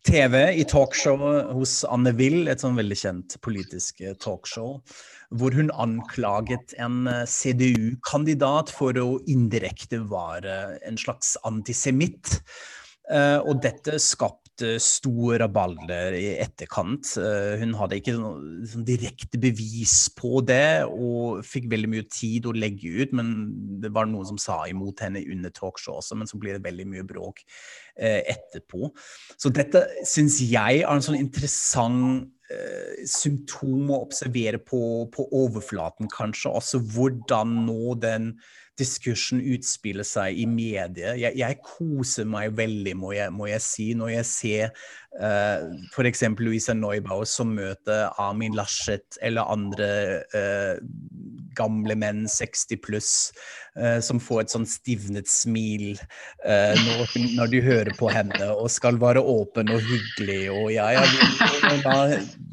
TV 0.08 0.48
i 0.58 0.66
talkshowet 0.66 1.52
hos 1.54 1.82
Anne 1.92 2.16
Will, 2.18 2.48
et 2.50 2.64
sånn 2.64 2.80
veldig 2.80 2.98
kjent 3.04 3.38
politisk 3.46 4.02
talkshow 4.24 4.80
hvor 5.32 5.56
hun 5.56 5.72
anklaget 5.80 6.76
en 6.82 7.08
eh, 7.08 7.24
CDU-kandidat 7.30 8.72
for 8.74 8.98
å 9.00 9.08
indirekte 9.32 10.02
være 10.12 10.58
en 10.88 11.00
slags 11.00 11.38
antisemitt. 11.48 12.40
Uh, 13.12 13.42
og 13.44 13.58
dette 13.60 13.98
skapte 14.00 14.41
stor 14.82 15.40
rabalder 15.42 16.16
i 16.18 16.26
etterkant. 16.44 17.14
Uh, 17.18 17.56
hun 17.62 17.76
hadde 17.80 18.00
ikke 18.02 18.18
sånn 18.18 18.86
direkte 18.88 19.40
bevis 19.42 19.96
på 20.18 20.42
det, 20.48 20.84
og 20.90 21.46
fikk 21.48 21.70
veldig 21.72 21.92
mye 21.94 22.08
tid 22.12 22.50
å 22.50 22.56
legge 22.58 22.92
ut. 23.02 23.16
Men 23.18 23.32
det 23.84 23.94
var 23.96 24.10
noen 24.10 24.28
som 24.34 24.42
sa 24.42 24.62
imot 24.70 25.06
henne 25.06 25.24
under 25.32 25.54
talkshow 25.56 26.02
også, 26.02 26.20
men 26.20 26.30
så 26.30 26.42
blir 26.42 26.58
det 26.58 26.66
veldig 26.68 26.90
mye 26.92 27.08
bråk 27.08 27.42
uh, 27.46 28.22
etterpå. 28.22 28.92
Så 29.38 29.54
dette 29.56 29.88
syns 30.08 30.42
jeg 30.44 30.84
er 30.84 30.92
en 30.92 31.06
sånn 31.06 31.22
interessant 31.22 32.30
Eh, 32.52 33.04
symptom 33.08 33.92
å 33.94 34.02
observere 34.04 34.60
på, 34.60 34.80
på, 35.14 35.26
overflaten, 35.44 36.10
kanskje. 36.12 36.52
Også 36.52 36.82
hvordan 36.94 37.62
nå 37.68 37.96
den 38.02 38.34
diskursen 38.80 39.42
utspiller 39.54 40.06
seg 40.08 40.38
i 40.40 40.48
mediet. 40.50 41.18
Jeg, 41.20 41.36
jeg 41.38 41.60
koser 41.66 42.28
meg 42.30 42.56
veldig, 42.58 42.96
må 42.98 43.14
jeg, 43.16 43.34
må 43.36 43.50
jeg, 43.50 43.64
si, 43.64 43.88
når 43.98 44.14
jeg 44.16 44.28
ser 44.30 44.66
uh, 45.20 45.28
eh, 45.28 45.66
f.eks. 45.92 46.24
Louisa 46.40 46.76
Neubauer 46.78 47.28
som 47.30 47.52
møter 47.58 48.10
Armin 48.22 48.56
Laschet 48.58 49.20
eller 49.22 49.50
andre 49.52 49.90
uh, 50.36 50.80
gamle 51.58 51.98
menn, 52.00 52.24
60 52.32 52.80
pluss, 52.86 53.12
uh, 53.76 54.00
som 54.04 54.22
får 54.24 54.46
et 54.46 54.56
sånn 54.56 54.70
stivnet 54.70 55.30
smil 55.32 55.92
uh, 56.46 56.74
når, 56.78 57.18
når, 57.38 57.52
du 57.52 57.60
hører 57.66 57.92
på 58.00 58.12
henne 58.14 58.54
og 58.56 58.72
skal 58.72 59.00
være 59.02 59.24
åpen 59.24 59.72
og 59.74 59.84
hyggelig 59.84 60.46
og 60.56 60.72
ja, 60.74 60.94
ja, 60.96 61.06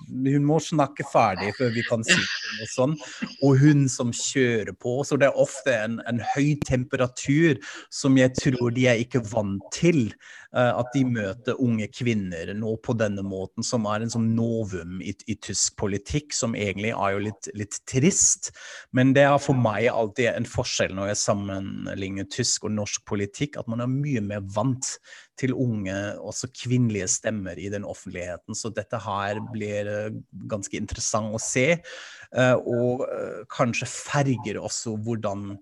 hun 0.08 0.46
må 0.48 0.58
snakke 0.62 1.06
ferdig 1.12 1.52
før 1.58 1.72
vi 1.74 1.84
kan 1.86 2.04
si 2.06 2.18
noe 2.18 2.68
sånn. 2.72 2.96
Og 3.44 3.60
hun 3.60 3.86
som 3.92 4.12
kjører 4.14 4.74
på. 4.80 4.98
Så 5.06 5.18
det 5.20 5.28
er 5.30 5.40
ofte 5.40 5.74
en, 5.74 5.98
en 6.10 6.22
høy 6.34 6.56
temperatur 6.66 7.60
som 7.94 8.18
jeg 8.18 8.34
tror 8.38 8.74
de 8.74 8.88
er 8.90 9.02
ikke 9.04 9.24
vant 9.32 9.64
til. 9.74 10.08
Uh, 10.48 10.80
at 10.80 10.94
de 10.94 11.02
møter 11.04 11.58
unge 11.60 11.90
kvinner 11.92 12.48
nå 12.56 12.70
på 12.80 12.94
denne 12.96 13.20
måten, 13.20 13.60
som 13.60 13.84
er 13.84 14.00
en 14.00 14.12
sånn 14.14 14.30
novum 14.32 14.96
i, 15.04 15.12
i 15.28 15.34
tysk 15.44 15.74
politikk, 15.76 16.32
som 16.32 16.56
egentlig 16.56 16.94
er 16.94 17.12
jo 17.12 17.20
litt, 17.26 17.50
litt, 17.52 17.76
trist. 17.84 18.48
Men 18.96 19.12
det 19.12 19.26
er 19.28 19.36
for 19.44 19.58
meg 19.60 19.90
alltid 19.92 20.30
en 20.30 20.48
forskjell 20.48 20.96
når 20.96 21.12
jeg 21.12 21.20
sammenligner 21.20 22.30
tysk 22.32 22.64
og 22.64 22.72
norsk 22.78 23.04
politikk, 23.04 23.60
at 23.60 23.68
man 23.68 23.84
er 23.84 23.92
mye 23.92 24.24
mer 24.24 24.40
vant 24.56 24.94
til 25.38 25.54
unge, 25.54 25.96
også 26.18 26.50
kvinnelige 26.54 27.08
stemmer 27.10 27.58
i 27.58 27.68
den 27.72 27.86
offentligheten. 27.88 28.56
Så 28.58 28.72
dette 28.74 29.00
her 29.04 29.40
blir 29.52 29.90
eh, 29.90 30.20
ganske 30.50 30.78
interessant 30.78 31.34
å 31.34 31.42
se, 31.42 31.68
eh, 31.78 32.56
og 32.58 33.04
eh, 33.08 33.42
kanskje 33.52 33.90
ferger 33.90 34.62
også 34.62 34.98
hvordan 34.98 35.52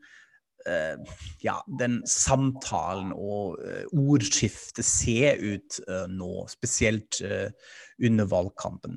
ja, 1.46 1.52
den 1.78 2.00
samtalen 2.10 3.12
og 3.14 3.60
ordskiftet 3.94 4.82
ser 4.82 5.38
ut 5.38 5.76
nå, 6.10 6.30
spesielt 6.50 7.20
under 8.02 8.26
valgkampen. 8.32 8.96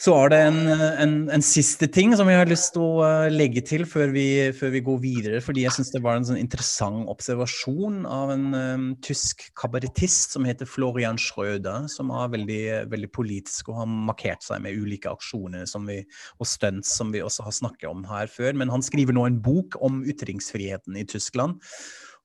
Så 0.00 0.14
er 0.16 0.30
det 0.32 0.38
en, 0.48 0.58
en, 0.72 1.10
en, 1.28 1.42
siste 1.44 1.84
ting 1.92 2.14
som 2.16 2.28
jeg 2.30 2.40
har 2.40 2.48
lyst 2.48 2.70
til 2.72 2.86
å 2.86 3.02
eh, 3.04 3.32
legge 3.34 3.60
til 3.68 3.82
før 3.84 4.14
vi, 4.14 4.24
før 4.56 4.72
vi 4.72 4.80
går 4.86 5.00
videre. 5.02 5.40
Fordi 5.44 5.66
jeg 5.66 5.74
syns 5.76 5.92
det 5.92 6.00
var 6.06 6.16
en 6.16 6.24
sånn 6.24 6.40
interessant 6.40 7.10
observasjon 7.12 8.06
av 8.08 8.32
en 8.32 8.46
um, 8.56 8.86
tysk 9.04 9.50
kabarettist 9.60 10.38
som 10.38 10.48
heter 10.48 10.68
Florian 10.68 11.20
Schrøder, 11.20 11.84
som 11.92 12.14
er 12.16 12.32
veldig, 12.32 12.62
veldig, 12.88 13.12
politisk 13.12 13.68
og 13.68 13.82
har 13.82 13.92
markert 13.92 14.46
seg 14.46 14.64
med 14.64 14.80
ulike 14.80 15.12
aksjoner 15.12 15.68
vi, 15.84 16.00
og 16.40 16.48
stunts 16.48 16.96
som 16.96 17.12
vi 17.12 17.20
også 17.20 17.44
har 17.44 17.58
snakket 17.60 17.90
om 17.92 18.06
her 18.08 18.30
før. 18.32 18.56
Men 18.56 18.72
han 18.72 18.86
skriver 18.86 19.12
nå 19.16 19.28
en 19.28 19.42
bok 19.44 19.76
om 19.84 20.00
ytringsfriheten 20.08 20.96
i 20.96 21.04
Tyskland 21.12 21.60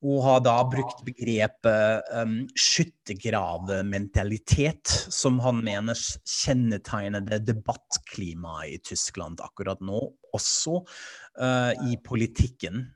og 0.06 0.20
har 0.22 0.44
da 0.46 0.60
brukt 0.70 1.00
begrepet 1.06 2.04
um, 2.14 2.48
skyttergravementalitet, 2.54 4.86
som 5.10 5.40
han 5.42 5.64
mener 5.66 5.98
kjennetegner 5.98 7.22
det 7.26 7.40
debattklimaet 7.48 8.70
i 8.76 8.78
Tyskland 8.92 9.42
akkurat 9.42 9.82
nå, 9.82 10.14
også 10.36 10.86
uh, 10.86 11.72
i 11.90 11.98
politikken. 12.06 12.94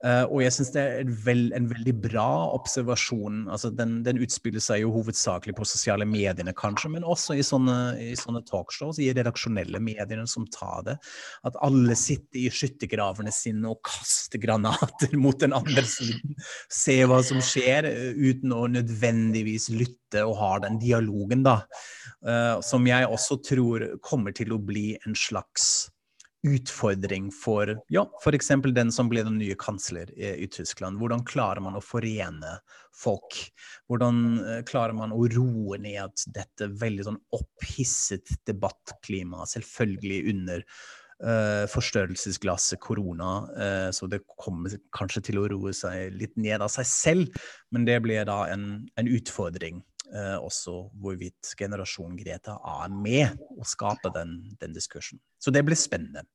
Uh, 0.00 0.24
og 0.32 0.38
jeg 0.40 0.54
syns 0.56 0.70
det 0.72 0.82
er 0.82 1.08
veld, 1.26 1.50
en 1.52 1.66
veldig 1.68 1.92
bra 2.06 2.28
observasjon. 2.56 3.42
altså 3.52 3.68
Den, 3.76 3.98
den 4.06 4.20
utspiller 4.24 4.62
seg 4.64 4.80
jo 4.80 4.94
hovedsakelig 4.94 5.52
på 5.58 5.66
sosiale 5.68 6.06
mediene, 6.08 6.54
kanskje, 6.56 6.88
men 6.94 7.04
også 7.04 7.36
i 7.36 7.44
sånne, 7.44 7.76
sånne 8.16 8.40
talkshows, 8.48 9.00
i 9.02 9.10
redaksjonelle 9.12 9.82
mediene 9.84 10.24
som 10.30 10.48
tar 10.48 10.86
det. 10.88 10.96
At 11.44 11.58
alle 11.60 11.98
sitter 12.00 12.46
i 12.46 12.48
skyttergravene 12.48 13.34
sine 13.34 13.74
og 13.74 13.82
kaster 13.84 14.40
granater 14.40 15.12
mot 15.24 15.36
den 15.42 15.52
andre 15.56 15.84
siden. 15.84 16.32
Ser 16.72 17.04
hva 17.10 17.20
som 17.26 17.44
skjer, 17.44 17.90
uh, 17.92 18.16
uten 18.16 18.56
å 18.56 18.64
nødvendigvis 18.72 19.68
lytte 19.74 20.24
og 20.24 20.38
ha 20.40 20.54
den 20.64 20.80
dialogen, 20.80 21.44
da. 21.44 21.60
Uh, 22.24 22.56
som 22.64 22.88
jeg 22.88 23.04
også 23.04 23.42
tror 23.44 23.90
kommer 24.00 24.32
til 24.32 24.56
å 24.56 24.62
bli 24.64 24.94
en 25.04 25.16
slags 25.16 25.90
utfordring 26.46 27.28
for 27.32 27.74
ja, 27.92 28.04
f.eks. 28.24 28.48
den 28.74 28.92
som 28.92 29.08
blir 29.08 29.24
den 29.24 29.38
nye 29.38 29.56
kansler 29.58 30.10
i, 30.16 30.44
i, 30.44 30.48
Tyskland. 30.48 31.00
Hvordan 31.00 31.24
klarer 31.28 31.60
man 31.64 31.76
å 31.76 31.82
forene 31.84 32.56
folk? 32.96 33.36
Hvordan 33.90 34.22
uh, 34.40 34.54
klarer 34.68 34.96
man 34.96 35.12
å 35.12 35.26
roe 35.34 35.80
ned 35.82 36.24
dette 36.34 36.70
veldig 36.80 37.06
sånn 37.10 37.20
opphisset 37.36 38.32
debattklima, 38.48 39.44
selvfølgelig 39.52 40.22
under 40.32 40.64
uh, 40.64 41.66
forstørrelsesglasset 41.74 42.80
korona, 42.80 43.34
uh, 43.52 43.90
så 43.92 44.08
det 44.08 44.22
kommer 44.40 44.80
kanskje 44.96 45.26
til 45.28 45.42
å 45.42 45.48
roe 45.52 45.76
seg 45.76 46.16
litt 46.16 46.40
ned 46.40 46.64
av 46.64 46.72
seg 46.72 46.88
selv, 46.88 47.44
men 47.74 47.84
det 47.88 48.00
blir 48.06 48.24
da 48.28 48.46
en, 48.54 48.70
en 48.96 49.12
utfordring 49.12 49.84
eh, 50.14 50.36
også 50.38 50.76
hvorvidt 51.00 51.52
generasjon 51.58 52.16
Greta 52.18 52.56
er 52.82 52.92
med 52.94 53.40
å 53.56 53.66
skape 53.68 54.12
den, 54.14 54.38
den 54.60 54.74
diskursen. 54.76 55.20
Så 55.40 55.54
det 55.54 55.64
blir 55.66 55.78
spennende. 55.78 56.26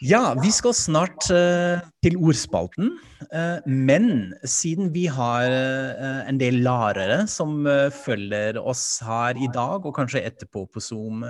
Ja, 0.00 0.32
vi 0.32 0.48
skal 0.48 0.72
snart 0.72 1.26
uh, 1.28 1.76
til 2.00 2.14
ordspalten. 2.16 2.94
Uh, 3.20 3.60
men 3.68 4.32
siden 4.48 4.94
vi 4.94 5.02
har 5.12 5.44
uh, 5.52 6.22
en 6.24 6.38
del 6.40 6.62
lærere 6.64 7.26
som 7.28 7.68
følger 7.92 8.56
oss 8.56 9.02
her 9.04 9.36
i 9.36 9.50
dag, 9.52 9.84
og 9.84 9.92
kanskje 9.98 10.24
etterpå 10.24 10.64
på 10.72 10.80
Zoom, 10.80 11.20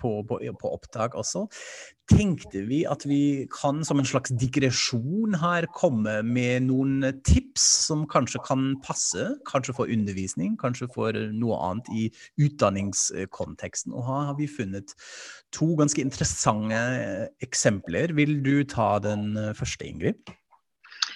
på, 0.00 0.14
på, 0.24 0.40
på, 0.40 0.72
opptak 0.72 1.18
også, 1.20 1.44
tenkte 2.10 2.64
vi 2.68 2.82
at 2.88 3.04
vi 3.08 3.46
kan 3.52 3.80
som 3.86 4.00
en 4.00 4.08
slags 4.08 4.32
digresjon 4.40 5.36
her 5.40 5.66
komme 5.76 6.18
med 6.26 6.66
noen 6.66 7.04
tips 7.24 7.64
som 7.86 8.04
kanskje 8.10 8.42
kan 8.44 8.74
passe, 8.84 9.28
kanskje 9.48 9.76
for 9.76 9.92
undervisning, 9.92 10.56
kanskje 10.60 10.88
for 10.92 11.16
noe 11.32 11.60
annet 11.68 11.92
i 11.92 12.08
utdanningskonteksten. 12.44 13.94
Og 13.96 14.04
her 14.08 14.28
har 14.30 14.38
vi 14.40 14.50
funnet 14.50 14.96
to 15.54 15.72
ganske 15.78 16.02
interessante 16.02 16.80
eksempler. 17.44 18.13
Vil 18.14 18.38
du 18.44 18.62
ta 18.68 18.96
den 19.02 19.34
første, 19.58 19.86
Ingrid? 19.88 20.34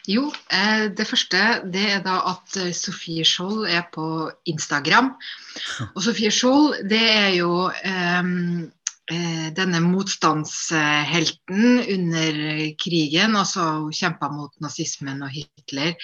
Jo, 0.08 0.30
eh, 0.48 0.88
det 0.96 1.04
første 1.04 1.40
det 1.68 1.84
er 1.98 2.00
da 2.04 2.16
at 2.30 2.56
eh, 2.56 2.72
Sofie 2.72 3.26
Skjold 3.28 3.66
er 3.68 3.84
på 3.92 4.30
Instagram. 4.48 5.12
Og 5.94 6.00
Sofie 6.06 6.32
Skjold 6.32 6.88
det 6.88 7.02
er 7.02 7.30
jo 7.36 7.68
um, 7.68 8.70
denne 9.08 9.78
motstandshelten 9.80 11.78
under 11.80 12.40
krigen, 12.76 13.36
altså 13.40 13.62
hun 13.86 13.94
kjempa 13.96 14.28
mot 14.28 14.52
nazismen 14.60 15.22
og 15.24 15.32
Hitler, 15.32 15.94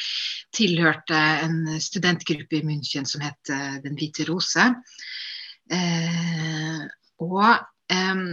tilhørte 0.57 1.21
en 1.45 1.75
studentgruppe 1.85 2.63
i 2.63 2.65
München 2.65 3.05
som 3.05 3.21
het 3.21 3.53
Den 3.85 4.01
hvite 4.01 4.25
rose. 4.31 4.71
Uh, 5.69 6.81
og 7.25 7.45
eh, 7.93 8.25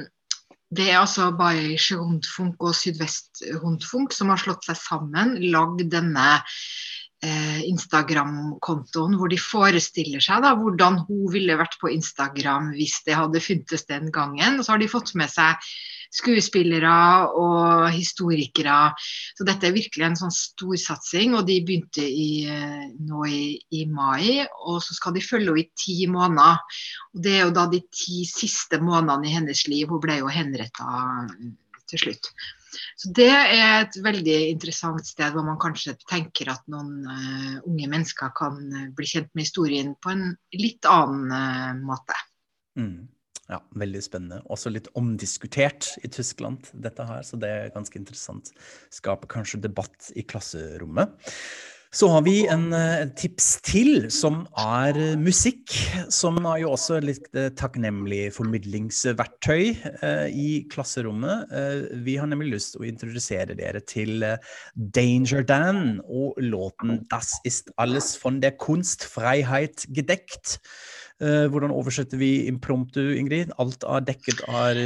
det 0.71 0.87
er 0.87 1.01
altså 1.01 1.31
Bayerische 1.35 1.97
Rundfunk 1.99 2.61
og 2.63 2.75
Sydvest-Rundfunk 2.79 4.15
som 4.15 4.31
har 4.31 4.39
slått 4.39 4.69
seg 4.69 4.79
sammen, 4.79 5.33
lagd 5.51 5.83
denne 5.91 6.27
eh, 6.39 7.59
Instagram-kontoen 7.67 9.17
hvor 9.19 9.31
de 9.31 9.39
forestiller 9.41 10.23
seg 10.23 10.45
da, 10.45 10.53
hvordan 10.55 11.01
hun 11.09 11.25
ville 11.33 11.59
vært 11.59 11.75
på 11.81 11.91
Instagram 11.91 12.71
hvis 12.77 13.01
det 13.07 13.19
hadde 13.19 13.43
funtes 13.43 13.83
den 13.89 14.07
gangen. 14.15 14.59
Og 14.59 14.65
så 14.65 14.75
har 14.75 14.83
de 14.83 14.91
fått 14.91 15.11
med 15.19 15.31
seg 15.33 15.59
skuespillere 16.11 16.93
og 17.39 17.87
historikere. 17.95 18.77
Så 19.37 19.47
dette 19.47 19.69
er 19.69 19.75
virkelig 19.75 20.07
en 20.07 20.19
sånn 20.19 20.33
storsatsing, 20.35 21.35
og 21.37 21.47
de 21.47 21.59
begynte 21.65 22.03
i, 22.05 22.45
eh, 22.51 22.87
nå 23.07 23.25
i, 23.27 23.43
i, 23.79 23.85
mai. 23.87 24.45
Og 24.67 24.81
så 24.83 24.97
skal 24.97 25.15
de 25.15 25.25
følge 25.25 25.51
henne 25.51 25.65
i 25.65 25.69
ti 25.85 25.97
måneder. 26.11 26.79
Og 27.15 27.23
det 27.25 27.35
er 27.37 27.45
jo 27.45 27.55
da 27.55 27.67
de 27.71 27.81
ti 27.89 28.23
siste 28.29 28.81
månedene 28.83 29.29
i 29.29 29.35
hennes 29.35 29.67
liv. 29.71 29.87
Hun 29.91 30.03
ble 30.03 30.19
jo 30.21 30.31
henretta 30.31 30.89
til 31.91 32.05
slutt. 32.05 32.33
Så 32.95 33.11
Det 33.11 33.27
er 33.27 33.81
et 33.81 33.97
veldig 34.03 34.37
interessant 34.53 35.03
sted 35.07 35.33
hvor 35.33 35.43
man 35.43 35.59
kanskje 35.59 35.97
tenker 36.07 36.53
at 36.53 36.61
noen 36.71 37.01
uh, 37.03 37.55
unge 37.67 37.89
mennesker 37.91 38.31
kan 38.37 38.61
bli 38.95 39.09
kjent 39.09 39.31
med 39.35 39.43
historien 39.43 39.95
på 39.99 40.13
en 40.13 40.29
litt 40.55 40.87
annen 40.87 41.33
uh, 41.35 41.73
måte. 41.83 42.15
Mm. 42.79 43.09
Ja, 43.51 43.59
veldig 43.75 43.99
spennende. 44.05 44.39
Også 44.47 44.71
litt 44.71 44.87
omdiskutert 44.95 45.89
i 46.05 46.11
Tyskland, 46.11 46.69
dette 46.71 47.03
her, 47.03 47.25
så 47.27 47.39
det 47.39 47.49
er 47.51 47.73
ganske 47.75 47.99
interessant. 47.99 48.53
Skaper 48.95 49.27
kanskje 49.31 49.59
debatt 49.65 50.13
i 50.15 50.23
klasserommet. 50.23 51.11
Så 51.91 52.07
har 52.07 52.21
vi 52.23 52.45
en, 52.47 52.69
en 52.71 53.09
tips 53.19 53.47
til, 53.67 54.05
som 54.15 54.45
er 54.55 54.95
musikk. 55.19 55.73
Som 56.07 56.37
er 56.47 56.61
jo 56.61 56.69
også 56.71 57.01
litt 57.03 57.27
eh, 57.35 57.49
takknemlig 57.59 58.29
formidlingsverktøy 58.37 59.65
eh, 59.99 60.29
i 60.31 60.47
klasserommet. 60.71 61.51
Eh, 61.51 61.81
vi 62.07 62.15
har 62.15 62.31
nemlig 62.31 62.53
lyst 62.53 62.77
til 62.77 62.85
å 62.85 62.87
introdusere 62.87 63.59
dere 63.59 63.83
til 63.83 64.23
eh, 64.23 64.39
Danger 64.95 65.43
Dan 65.43 65.99
og 66.07 66.39
låten 66.39 67.01
'Das 67.11 67.41
ist 67.43 67.75
alles 67.75 68.15
von 68.15 68.39
der 68.39 68.55
Kunstfreiheit 68.55 69.83
gedeckt'. 69.91 70.61
Uh, 71.21 71.45
hvordan 71.53 71.73
oversetter 71.75 72.17
vi 72.17 72.47
impromptu, 72.49 73.03
Ingrid? 73.13 73.53
Alt 73.61 73.85
er 73.85 74.05
dekket 74.07 74.41
av 74.49 74.79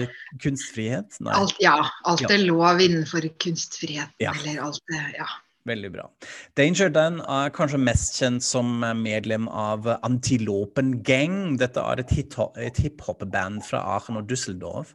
kunstfrihet? 0.43 1.15
Alt, 1.31 1.55
ja, 1.63 1.77
alt 2.03 2.27
er 2.27 2.43
lov 2.43 2.83
innenfor 2.83 3.23
kunstfrihet. 3.39 4.11
Ja. 4.19 4.35
Eller 4.35 4.59
alt 4.67 4.95
ja. 5.15 5.29
Veldig 5.65 5.89
bra. 5.95 6.03
Danger 6.53 6.91
Dan 6.93 7.15
er 7.25 7.49
kanskje 7.53 7.79
mest 7.81 8.19
kjent 8.19 8.43
som 8.45 8.83
medlem 8.99 9.47
av 9.49 9.87
Antilopen 10.05 10.99
Gang. 11.07 11.55
Dette 11.57 11.81
er 11.81 12.03
et 12.03 12.81
hiphop-band 12.83 13.63
fra 13.65 13.79
Aachen 13.95 14.19
og 14.19 14.27
Düsseldorf. 14.29 14.91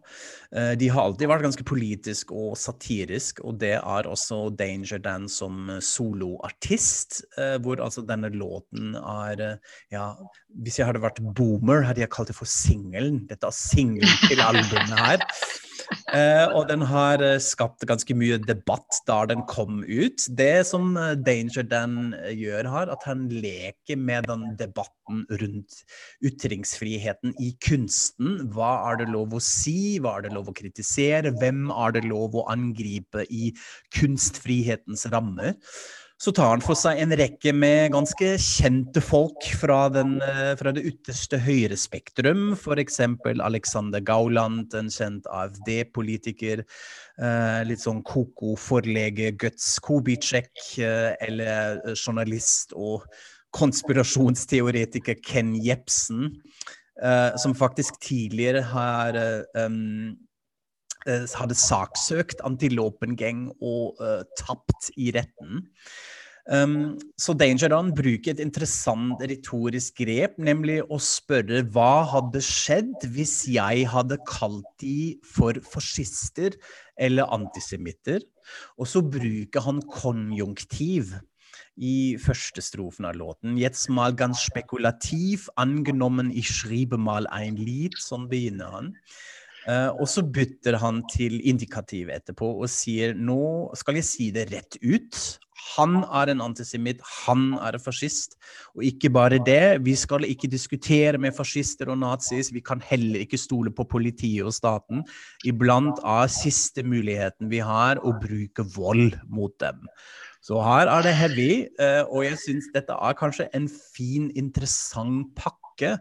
Eh, 0.55 0.77
de 0.79 0.87
har 0.95 1.09
alltid 1.09 1.27
vært 1.31 1.43
ganske 1.49 1.67
politisk 1.67 2.31
og 2.31 2.55
satirisk, 2.59 3.43
og 3.43 3.59
det 3.59 3.77
er 3.81 4.11
også 4.11 4.45
Danger 4.55 5.03
Dan 5.03 5.27
som 5.31 5.73
soloartist. 5.83 7.25
Eh, 7.35 7.57
hvor 7.59 7.83
altså 7.83 8.07
denne 8.07 8.31
låten 8.31 8.95
er 9.01 9.43
eh, 9.49 9.75
Ja, 9.91 10.13
hvis 10.55 10.79
jeg 10.79 10.87
hadde 10.87 11.03
vært 11.03 11.19
boomer, 11.35 11.83
hadde 11.89 12.05
jeg 12.05 12.15
kalt 12.15 12.31
det 12.31 12.39
for 12.39 12.47
singelen. 12.47 13.25
Dette 13.27 13.51
er 13.51 13.59
singelen 13.59 14.23
til 14.31 14.47
albumet 14.47 15.03
her. 15.03 15.27
Uh, 16.11 16.51
og 16.59 16.67
den 16.71 16.83
har 16.91 17.23
uh, 17.23 17.37
skapt 17.43 17.85
ganske 17.89 18.15
mye 18.19 18.39
debatt 18.43 19.01
da 19.09 19.21
den 19.31 19.45
kom 19.51 19.83
ut. 19.87 20.27
Det 20.39 20.67
som 20.69 20.97
uh, 20.99 21.15
Danger 21.15 21.67
Dan 21.71 22.15
gjør 22.35 22.69
her, 22.73 22.91
at 22.93 23.07
han 23.09 23.29
leker 23.31 24.01
med 24.01 24.27
den 24.31 24.45
debatten 24.59 25.25
rundt 25.43 25.81
ytringsfriheten 26.27 27.37
i 27.43 27.53
kunsten. 27.63 28.41
Hva 28.55 28.73
er 28.91 29.03
det 29.03 29.11
lov 29.15 29.37
å 29.39 29.43
si, 29.45 29.99
hva 30.03 30.19
er 30.19 30.27
det 30.29 30.35
lov 30.35 30.51
å 30.51 30.57
kritisere, 30.57 31.35
hvem 31.39 31.69
er 31.75 31.97
det 31.97 32.07
lov 32.09 32.37
å 32.39 32.47
angripe 32.51 33.27
i 33.31 33.53
kunstfrihetens 33.97 35.07
rammer? 35.15 35.57
Så 36.21 36.33
tar 36.37 36.51
han 36.53 36.61
for 36.61 36.77
seg 36.77 36.99
en 37.01 37.15
rekke 37.17 37.53
med 37.57 37.95
ganske 37.95 38.35
kjente 38.45 39.01
folk 39.01 39.47
fra, 39.57 39.87
den, 39.93 40.19
eh, 40.21 40.53
fra 40.61 40.73
det 40.77 40.83
ytterste 40.91 41.39
høyre 41.41 41.79
spektrum. 41.81 42.51
F.eks. 42.59 43.01
Alexander 43.41 44.05
Gauland, 44.05 44.75
en 44.77 44.93
kjent 44.93 45.25
AFD-politiker. 45.33 46.61
Eh, 46.61 47.61
litt 47.65 47.81
sånn 47.81 48.03
koko 48.05 48.53
forlege 48.61 49.33
Guts 49.41 49.79
Kubicek, 49.81 50.53
eh, 50.85 51.17
eller 51.25 51.81
journalist 51.97 52.77
og 52.77 53.09
konspirasjonsteoretiker 53.57 55.17
Ken 55.25 55.57
Jepsen, 55.57 56.37
som 57.41 57.55
faktisk 57.57 57.97
tidligere 58.05 58.61
har 58.71 59.17
hadde 61.09 61.57
saksøkt 61.57 62.43
Antilopen 62.45 63.17
Gang 63.17 63.49
og 63.61 64.01
uh, 64.03 64.23
tapt 64.39 64.91
i 64.97 65.11
retten. 65.17 65.67
Um, 66.51 66.99
så 67.21 67.35
Danger 67.37 67.69
Dan 67.71 67.93
bruker 67.95 68.33
et 68.33 68.41
interessant 68.43 69.21
retorisk 69.23 70.01
grep, 70.01 70.39
nemlig 70.41 70.81
å 70.91 70.99
spørre 70.99 71.63
hva 71.71 72.03
hadde 72.11 72.43
skjedd 72.43 73.05
hvis 73.15 73.45
jeg 73.53 73.85
hadde 73.93 74.19
kalt 74.27 74.67
de 74.83 75.21
for 75.23 75.61
fascister 75.63 76.57
eller 76.99 77.31
antisemitter? 77.31 78.25
Og 78.81 78.89
så 78.91 79.05
bruker 79.05 79.63
han 79.63 79.83
konjunktiv 79.93 81.15
i 81.81 82.17
første 82.21 82.65
strofen 82.65 83.07
av 83.09 83.21
låten. 83.21 83.55
Jetzt 83.61 83.89
mal 83.93 84.17
ganz 84.17 84.43
spekulativ, 84.43 85.47
angenommen 85.57 86.33
ich 86.35 86.51
schriebe 86.51 86.99
mal 86.99 87.29
ein 87.31 87.57
Lied. 87.57 87.95
Sånn 88.01 88.27
begynner 88.33 88.75
han. 88.75 88.91
Uh, 89.69 89.93
og 90.01 90.09
så 90.09 90.25
bytter 90.25 90.79
han 90.81 91.03
til 91.13 91.37
indikativ 91.45 92.09
etterpå 92.15 92.49
og 92.63 92.71
sier 92.73 93.13
nå 93.13 93.69
skal 93.77 93.99
jeg 94.01 94.09
si 94.09 94.31
det 94.33 94.49
rett 94.55 94.79
ut. 94.81 95.19
Han 95.77 96.01
er 96.09 96.33
en 96.33 96.41
antisemitt, 96.43 97.03
han 97.27 97.53
er 97.61 97.77
en 97.77 97.83
fascist. 97.83 98.39
Og 98.73 98.87
ikke 98.89 99.11
bare 99.13 99.41
det, 99.45 99.83
vi 99.85 99.95
skal 99.99 100.25
ikke 100.25 100.49
diskutere 100.51 101.21
med 101.21 101.37
fascister 101.37 101.93
og 101.93 102.01
nazis. 102.01 102.49
Vi 102.55 102.63
kan 102.65 102.81
heller 102.81 103.21
ikke 103.27 103.39
stole 103.39 103.73
på 103.75 103.85
politiet 103.85 104.49
og 104.49 104.57
staten. 104.57 105.05
Iblant 105.47 106.01
er 106.01 106.33
siste 106.33 106.83
muligheten 106.87 107.53
vi 107.53 107.61
har, 107.61 108.01
å 108.01 108.17
bruke 108.17 108.65
vold 108.75 109.21
mot 109.29 109.55
dem. 109.61 109.85
Så 110.41 110.57
her 110.65 110.89
er 110.89 111.05
det 111.05 111.13
heavy, 111.19 111.53
uh, 111.77 112.09
og 112.09 112.25
jeg 112.25 112.41
syns 112.41 112.71
dette 112.73 112.97
er 112.97 113.17
kanskje 113.19 113.51
en 113.57 113.69
fin, 113.69 114.31
interessant 114.41 115.29
pakke 115.37 115.99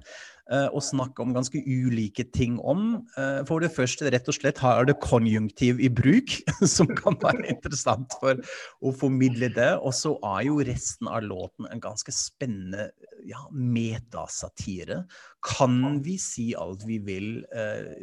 Eh, 0.49 0.65
og 0.73 0.81
snakke 0.81 1.21
om 1.21 1.33
ganske 1.35 1.59
ulike 1.61 2.23
ting 2.33 2.55
om. 2.65 3.03
Eh, 3.21 3.41
for 3.45 3.61
det 3.61 3.69
første, 3.75 4.09
rett 4.09 4.29
og 4.31 4.33
slett, 4.33 4.57
har 4.63 4.87
det 4.89 4.95
konjunktiv 5.03 5.77
i 5.77 5.91
bruk, 5.93 6.39
som 6.75 6.89
kan 6.97 7.17
være 7.21 7.51
interessant 7.53 8.15
for 8.21 8.39
å 8.81 8.93
formidle 8.97 9.51
det. 9.53 9.75
Og 9.77 9.93
så 9.93 10.15
er 10.31 10.47
jo 10.47 10.57
resten 10.65 11.11
av 11.11 11.21
låten 11.27 11.69
en 11.69 11.83
ganske 11.83 12.13
spennende 12.15 12.89
ja, 13.29 13.43
metasatire. 13.53 15.03
Kan 15.45 15.99
vi 16.03 16.17
si 16.17 16.49
alt 16.57 16.81
vi 16.87 16.97
vil 17.05 17.29
eh, 17.53 17.93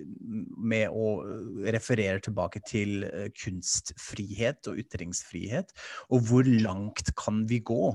med 0.55 0.95
å 0.95 1.19
referere 1.67 2.23
tilbake 2.23 2.63
til 2.69 3.09
kunstfrihet 3.43 4.71
og 4.71 4.79
ytringsfrihet? 4.85 5.75
Og 6.15 6.31
hvor 6.31 6.47
langt 6.47 7.11
kan 7.19 7.43
vi 7.51 7.59
gå? 7.59 7.91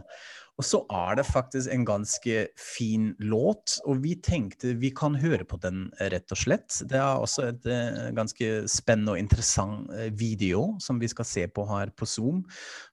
Og 0.59 0.65
så 0.67 0.81
er 0.93 1.15
det 1.17 1.25
faktisk 1.25 1.71
en 1.73 1.85
ganske 1.87 2.43
fin 2.59 3.11
låt, 3.23 3.79
og 3.87 4.03
vi 4.03 4.17
tenkte 4.21 4.75
vi 4.77 4.91
kan 4.93 5.15
høre 5.17 5.47
på 5.47 5.57
den, 5.63 5.87
rett 6.11 6.33
og 6.33 6.37
slett. 6.37 6.81
Det 6.85 6.99
er 6.99 7.17
også 7.17 7.47
et 7.49 7.65
uh, 7.65 8.11
ganske 8.17 8.51
spennende 8.69 9.15
og 9.15 9.21
interessant 9.21 9.89
uh, 9.89 10.09
video 10.13 10.75
som 10.83 11.01
vi 11.01 11.09
skal 11.09 11.27
se 11.27 11.47
på 11.49 11.65
her 11.71 11.93
på 11.97 12.05
Zoom, 12.09 12.43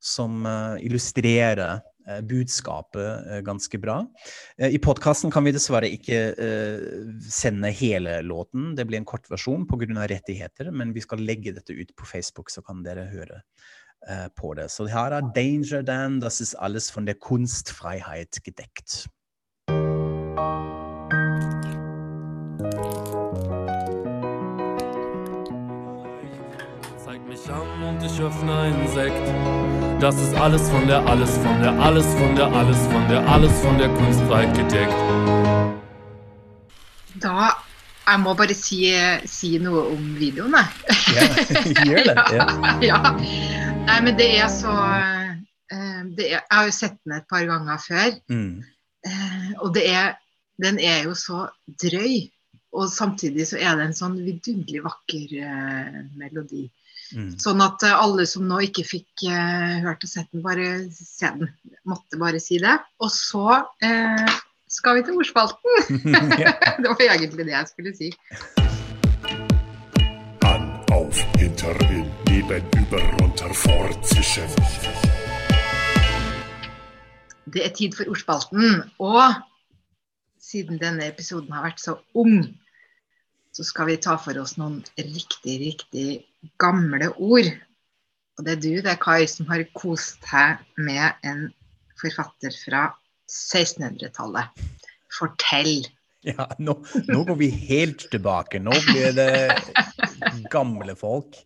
som 0.00 0.44
uh, 0.48 0.80
illustrerer 0.80 1.80
budskapet 2.24 3.42
ganske 3.44 3.76
bra. 3.82 3.98
I 4.56 4.78
podkasten 4.80 5.28
kan 5.28 5.44
vi 5.44 5.50
dessverre 5.52 5.90
ikke 5.92 6.16
sende 7.28 7.68
hele 7.76 8.14
låten, 8.24 8.70
det 8.78 8.86
blir 8.88 9.02
en 9.02 9.04
kort 9.04 9.28
versjon 9.28 9.66
pga. 9.68 10.06
rettigheter, 10.08 10.70
men 10.72 10.94
vi 10.96 11.02
skal 11.04 11.20
legge 11.20 11.52
dette 11.52 11.76
ut 11.76 11.92
på 11.92 12.08
Facebook, 12.08 12.48
så 12.48 12.64
kan 12.64 12.80
dere 12.80 13.04
høre 13.12 13.42
äh, 14.06 14.28
på 14.34 14.54
det. 14.54 14.70
Så 14.70 14.86
her 14.86 15.10
er 15.10 15.20
Danger 15.34 15.82
Dan, 15.82 16.20
das 16.20 16.40
ist 16.40 16.54
alles 16.54 16.90
von 16.90 17.06
der 17.06 17.14
Kunstfreiheit 17.14 18.38
gedeckt. 18.44 19.08
Zeig 27.04 27.26
mich 27.28 27.50
an 27.50 27.82
und 27.82 28.02
ich 28.02 28.20
öffne 28.20 28.58
einen 28.58 28.88
Sekt. 28.88 30.02
Das 30.02 30.16
ist 30.20 30.34
alles 30.34 30.68
von 30.70 30.86
der, 30.86 31.04
alles 31.06 31.36
von 31.38 31.60
der, 31.60 31.72
alles 31.80 32.06
von 32.14 32.36
der, 32.36 32.46
alles 32.46 32.86
von 32.86 33.08
der, 33.08 33.28
alles 33.28 33.60
von 33.60 33.78
der 33.78 33.88
Kunstfreiheit 33.88 34.54
gedeckt. 34.56 34.94
Da 37.20 37.56
Jeg 38.08 38.20
må 38.20 38.32
bare 38.34 38.54
si, 38.56 38.86
si 39.28 39.58
noe 39.60 39.82
om 39.92 40.04
videoen, 40.16 40.54
jeg. 40.56 40.68
Ja, 41.12 41.26
gjør 41.84 42.06
det. 42.08 42.14
Ja. 42.38 42.46
ja. 42.80 43.67
Nei, 43.88 44.00
men 44.04 44.18
det 44.18 44.26
er 44.36 44.48
så 44.52 44.68
uh, 44.68 46.00
det 46.12 46.26
er, 46.26 46.34
Jeg 46.34 46.52
har 46.52 46.66
jo 46.68 46.72
sett 46.76 46.98
den 47.06 47.14
et 47.16 47.28
par 47.30 47.44
ganger 47.48 47.78
før. 47.80 48.18
Mm. 48.28 48.58
Uh, 49.08 49.52
og 49.64 49.70
det 49.76 49.84
er, 49.88 50.18
den 50.60 50.80
er 50.82 51.06
jo 51.06 51.14
så 51.16 51.46
drøy. 51.80 52.26
Og 52.76 52.90
samtidig 52.92 53.46
så 53.48 53.56
er 53.56 53.78
det 53.78 53.86
en 53.88 53.96
sånn 53.96 54.18
vidunderlig 54.20 54.82
vakker 54.84 55.32
uh, 55.40 55.96
melodi. 56.20 56.66
Mm. 57.16 57.30
Sånn 57.40 57.64
at 57.64 57.86
alle 57.88 58.26
som 58.28 58.44
nå 58.44 58.60
ikke 58.66 58.84
fikk 58.84 59.24
hørt 59.80 60.02
og 60.04 60.10
sett 60.10 60.28
den, 60.34 60.44
bare 60.44 60.68
se 60.92 61.30
den. 61.38 61.48
Måtte 61.88 62.20
bare 62.20 62.42
si 62.44 62.60
det. 62.60 62.74
Og 63.00 63.08
så 63.14 63.62
skal 64.68 64.98
vi 64.98 65.06
til 65.08 65.16
ordspalten! 65.16 66.02
det 66.84 66.92
var 66.92 67.04
egentlig 67.08 67.48
det 67.48 67.56
jeg 67.56 67.72
skulle 67.72 67.96
si. 67.96 68.12
An, 70.44 70.68
auf, 70.92 71.24
runter 71.40 71.86
in, 71.88 72.17
neben, 72.48 72.66
über, 72.80 73.02
runter, 73.20 73.52
fortzischen. 73.52 74.48
Det 77.44 77.64
er 77.64 77.72
tid 77.76 77.96
for 77.96 78.08
ordspalten. 78.08 78.82
Og 78.98 79.34
siden 80.40 80.80
denne 80.80 81.08
episoden 81.08 81.52
har 81.52 81.66
vært 81.66 81.82
så 81.82 81.98
ung, 82.16 82.46
så 83.52 83.64
skal 83.66 83.90
vi 83.90 83.98
ta 84.00 84.16
for 84.20 84.38
oss 84.40 84.56
noen 84.60 84.80
riktig, 84.96 85.58
riktig 85.64 86.06
gamle 86.60 87.10
ord. 87.16 87.50
Og 88.38 88.46
det 88.46 88.54
er 88.54 88.62
du, 88.62 88.72
det 88.84 88.92
er 88.94 89.02
Kai, 89.02 89.26
som 89.28 89.48
har 89.50 89.64
kost 89.76 90.20
deg 90.30 90.62
med 90.78 91.18
en 91.26 91.48
forfatter 92.00 92.54
fra 92.54 92.86
1600-tallet. 93.28 94.64
Fortell. 95.18 95.88
Ja, 96.26 96.46
nå, 96.60 96.76
nå 97.08 97.20
går 97.26 97.38
vi 97.40 97.50
helt 97.68 98.06
tilbake. 98.12 98.60
Nå 98.62 98.72
blir 98.88 99.12
det 99.16 100.48
gamle 100.52 100.96
folk. 100.98 101.36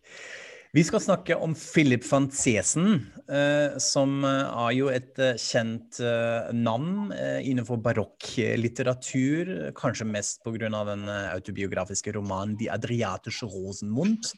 Vi 0.73 0.81
skal 0.81 1.03
snakke 1.05 1.35
om 1.37 1.51
Philip 1.53 2.01
van 2.09 2.31
Cesen, 2.33 2.95
eh, 3.29 3.75
som 3.77 4.23
er 4.25 4.71
jo 4.73 4.87
et 4.89 5.19
eh, 5.21 5.35
kjent 5.37 5.99
eh, 6.01 6.47
navn 6.49 7.11
eh, 7.13 7.45
innenfor 7.45 7.77
barokklitteratur. 7.85 9.51
Kanskje 9.77 10.07
mest 10.09 10.41
pga. 10.41 10.71
den 10.89 11.05
eh, 11.05 11.29
autobiografiske 11.35 12.15
romanen 12.17 12.57
'Die 12.57 12.71
Adriatische 12.73 13.45
Rosenmund'. 13.45 14.33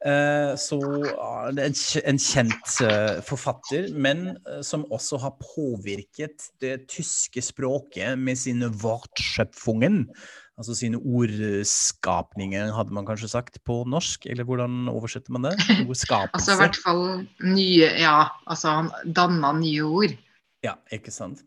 Eh, 0.00 0.56
så 0.56 0.78
det 1.52 1.64
er 1.66 2.04
en 2.08 2.18
kjent 2.18 2.76
eh, 2.86 3.18
forfatter, 3.22 3.90
men 3.92 4.30
eh, 4.32 4.62
som 4.64 4.86
også 4.90 5.20
har 5.20 5.36
påvirket 5.42 6.50
det 6.64 6.86
tyske 6.88 7.42
språket 7.44 8.18
med 8.18 8.40
sine 8.40 8.72
Wortschöpfungen. 8.80 10.06
Altså 10.60 10.74
sine 10.76 10.98
ordskapninger, 11.00 12.72
hadde 12.76 12.92
man 12.92 13.06
kanskje 13.08 13.30
sagt 13.32 13.54
på 13.64 13.78
norsk? 13.88 14.26
Eller 14.28 14.44
hvordan 14.44 14.90
oversetter 14.92 15.32
man 15.32 15.48
det? 15.48 15.54
Ordskapelse? 15.88 16.36
Altså 16.36 16.52
i 16.52 16.60
hvert 16.60 16.80
fall 16.84 17.04
nye 17.48 17.92
Ja, 17.96 18.18
altså 18.44 18.74
han 18.76 18.90
danna 19.16 19.54
nye 19.56 19.86
ord. 19.88 20.18
Ja, 20.60 20.76
ikke 20.92 21.14
sant. 21.14 21.40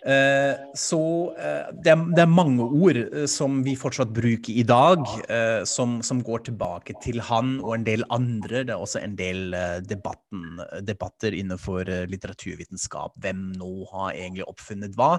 Eh, 0.00 0.56
så 0.80 1.00
eh, 1.36 1.72
det, 1.84 1.92
er, 1.92 2.04
det 2.16 2.22
er 2.24 2.30
mange 2.32 2.64
ord 2.64 2.96
eh, 3.00 3.26
som 3.28 3.58
vi 3.64 3.74
fortsatt 3.76 4.12
bruker 4.16 4.56
i 4.56 4.64
dag, 4.64 5.02
eh, 5.28 5.60
som, 5.68 5.98
som 6.04 6.22
går 6.24 6.46
tilbake 6.48 6.96
til 7.04 7.20
han 7.28 7.58
og 7.60 7.74
en 7.76 7.88
del 7.88 8.04
andre. 8.12 8.64
Det 8.64 8.76
er 8.76 8.80
også 8.80 9.02
en 9.04 9.16
del 9.18 9.56
eh, 9.56 9.80
debatten, 9.84 10.60
debatter 10.84 11.36
innenfor 11.36 11.88
eh, 11.88 12.06
litteraturvitenskap. 12.12 13.16
Hvem 13.20 13.50
nå 13.60 13.74
har 13.92 14.14
egentlig 14.14 14.48
oppfunnet 14.48 14.96
hva? 15.00 15.18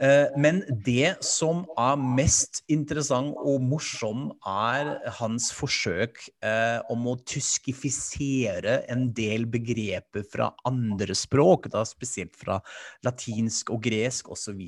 Eh, 0.00 0.32
Men 0.36 0.62
det 0.84 1.18
som 1.24 1.66
er 1.78 1.98
mest 2.00 2.62
interessant 2.72 3.36
og 3.36 3.60
morsom, 3.60 4.30
er 4.48 4.94
hans 5.18 5.50
forsøk 5.52 6.22
eh, 6.40 6.80
om 6.92 7.04
å 7.10 7.18
tyskifisere 7.28 8.80
en 8.88 9.10
del 9.16 9.44
begreper 9.50 10.24
fra 10.24 10.50
andre 10.68 11.16
språk, 11.16 11.68
da 11.72 11.84
spesielt 11.84 12.32
fra 12.40 12.60
latinsk 13.04 13.74
og 13.74 13.84
gresk 13.84 14.32
osv. 14.32 14.62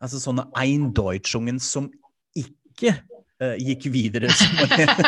Altså 0.00 0.22
sånne 0.22 0.48
eindeutschungen 0.56 1.60
som 1.60 1.90
ikke 2.32 2.96
eh, 3.42 3.56
gikk 3.60 3.90
videre, 3.92 4.32
som 4.38 4.56
man, 4.56 5.04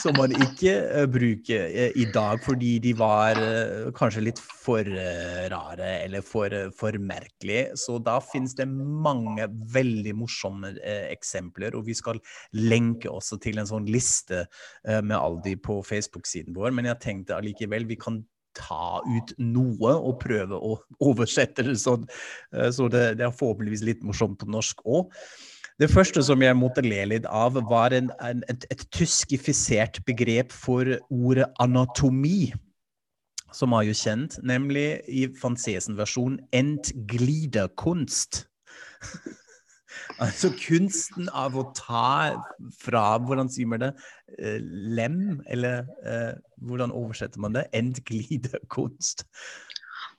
som 0.00 0.16
man 0.16 0.32
ikke 0.32 0.72
eh, 0.72 1.06
bruker 1.10 1.66
eh, 1.68 1.92
i 1.98 2.06
dag 2.12 2.40
fordi 2.44 2.72
de 2.82 2.92
var 2.96 3.38
eh, 3.40 3.90
kanskje 3.96 4.24
litt 4.24 4.40
for 4.40 4.86
rare 5.52 5.90
eller 6.04 6.24
for, 6.24 6.54
for 6.76 6.96
merkelige. 7.02 7.76
Så 7.80 7.98
da 8.04 8.18
finnes 8.24 8.54
det 8.58 8.66
mange 8.70 9.46
veldig 9.74 10.14
morsomme 10.18 10.72
eksempler, 11.10 11.76
og 11.76 11.86
vi 11.88 11.96
skal 11.96 12.20
lenke 12.56 13.10
også 13.10 13.40
til 13.42 13.60
en 13.60 13.68
sånn 13.68 13.88
liste 13.90 14.44
med 14.84 15.16
alle 15.16 15.40
de 15.44 15.56
på 15.60 15.80
Facebook-siden 15.86 16.56
vår. 16.56 16.74
Men 16.76 16.90
jeg 16.90 17.02
tenkte 17.04 17.38
allikevel 17.38 17.88
vi 17.88 17.98
kan 18.00 18.20
ta 18.56 19.00
ut 19.06 19.34
noe 19.40 19.94
og 19.94 20.18
prøve 20.22 20.58
å 20.58 20.76
oversette 21.10 21.64
det 21.66 21.78
sånn, 21.80 22.06
så 22.50 22.90
det, 22.92 23.06
det 23.20 23.28
er 23.28 23.36
forhåpentligvis 23.36 23.86
litt 23.86 24.04
morsomt 24.06 24.40
på 24.40 24.50
norsk 24.50 24.84
òg. 24.84 25.16
Det 25.80 25.88
første 25.88 26.20
som 26.20 26.42
jeg 26.44 26.56
måtte 26.60 26.82
le 26.84 27.00
litt 27.08 27.24
av, 27.24 27.54
var 27.70 27.94
en, 27.96 28.10
en, 28.20 28.42
et, 28.52 28.66
et 28.68 28.82
tyskifisert 28.92 30.02
begrep 30.04 30.52
for 30.52 30.84
ordet 31.08 31.46
anatomi, 31.62 32.52
som 33.56 33.72
er 33.72 33.88
jo 33.88 33.94
kjent, 33.96 34.36
nemlig 34.44 35.00
i 35.08 35.24
Fransesen-versjonen 35.40 36.38
'entgliderkunst'. 36.52 38.44
altså 40.24 40.52
kunsten 40.60 41.32
av 41.32 41.56
å 41.56 41.64
ta 41.76 42.36
fra, 42.76 43.04
hvordan 43.24 43.48
sier 43.48 43.72
man 43.72 43.86
det, 43.86 43.90
eh, 44.36 44.60
lem, 44.60 45.40
eller 45.48 45.88
eh, 46.04 46.36
hvordan 46.60 46.92
oversetter 46.92 47.40
man 47.40 47.56
det? 47.56 47.64
Entgliderkunst. 47.72 49.24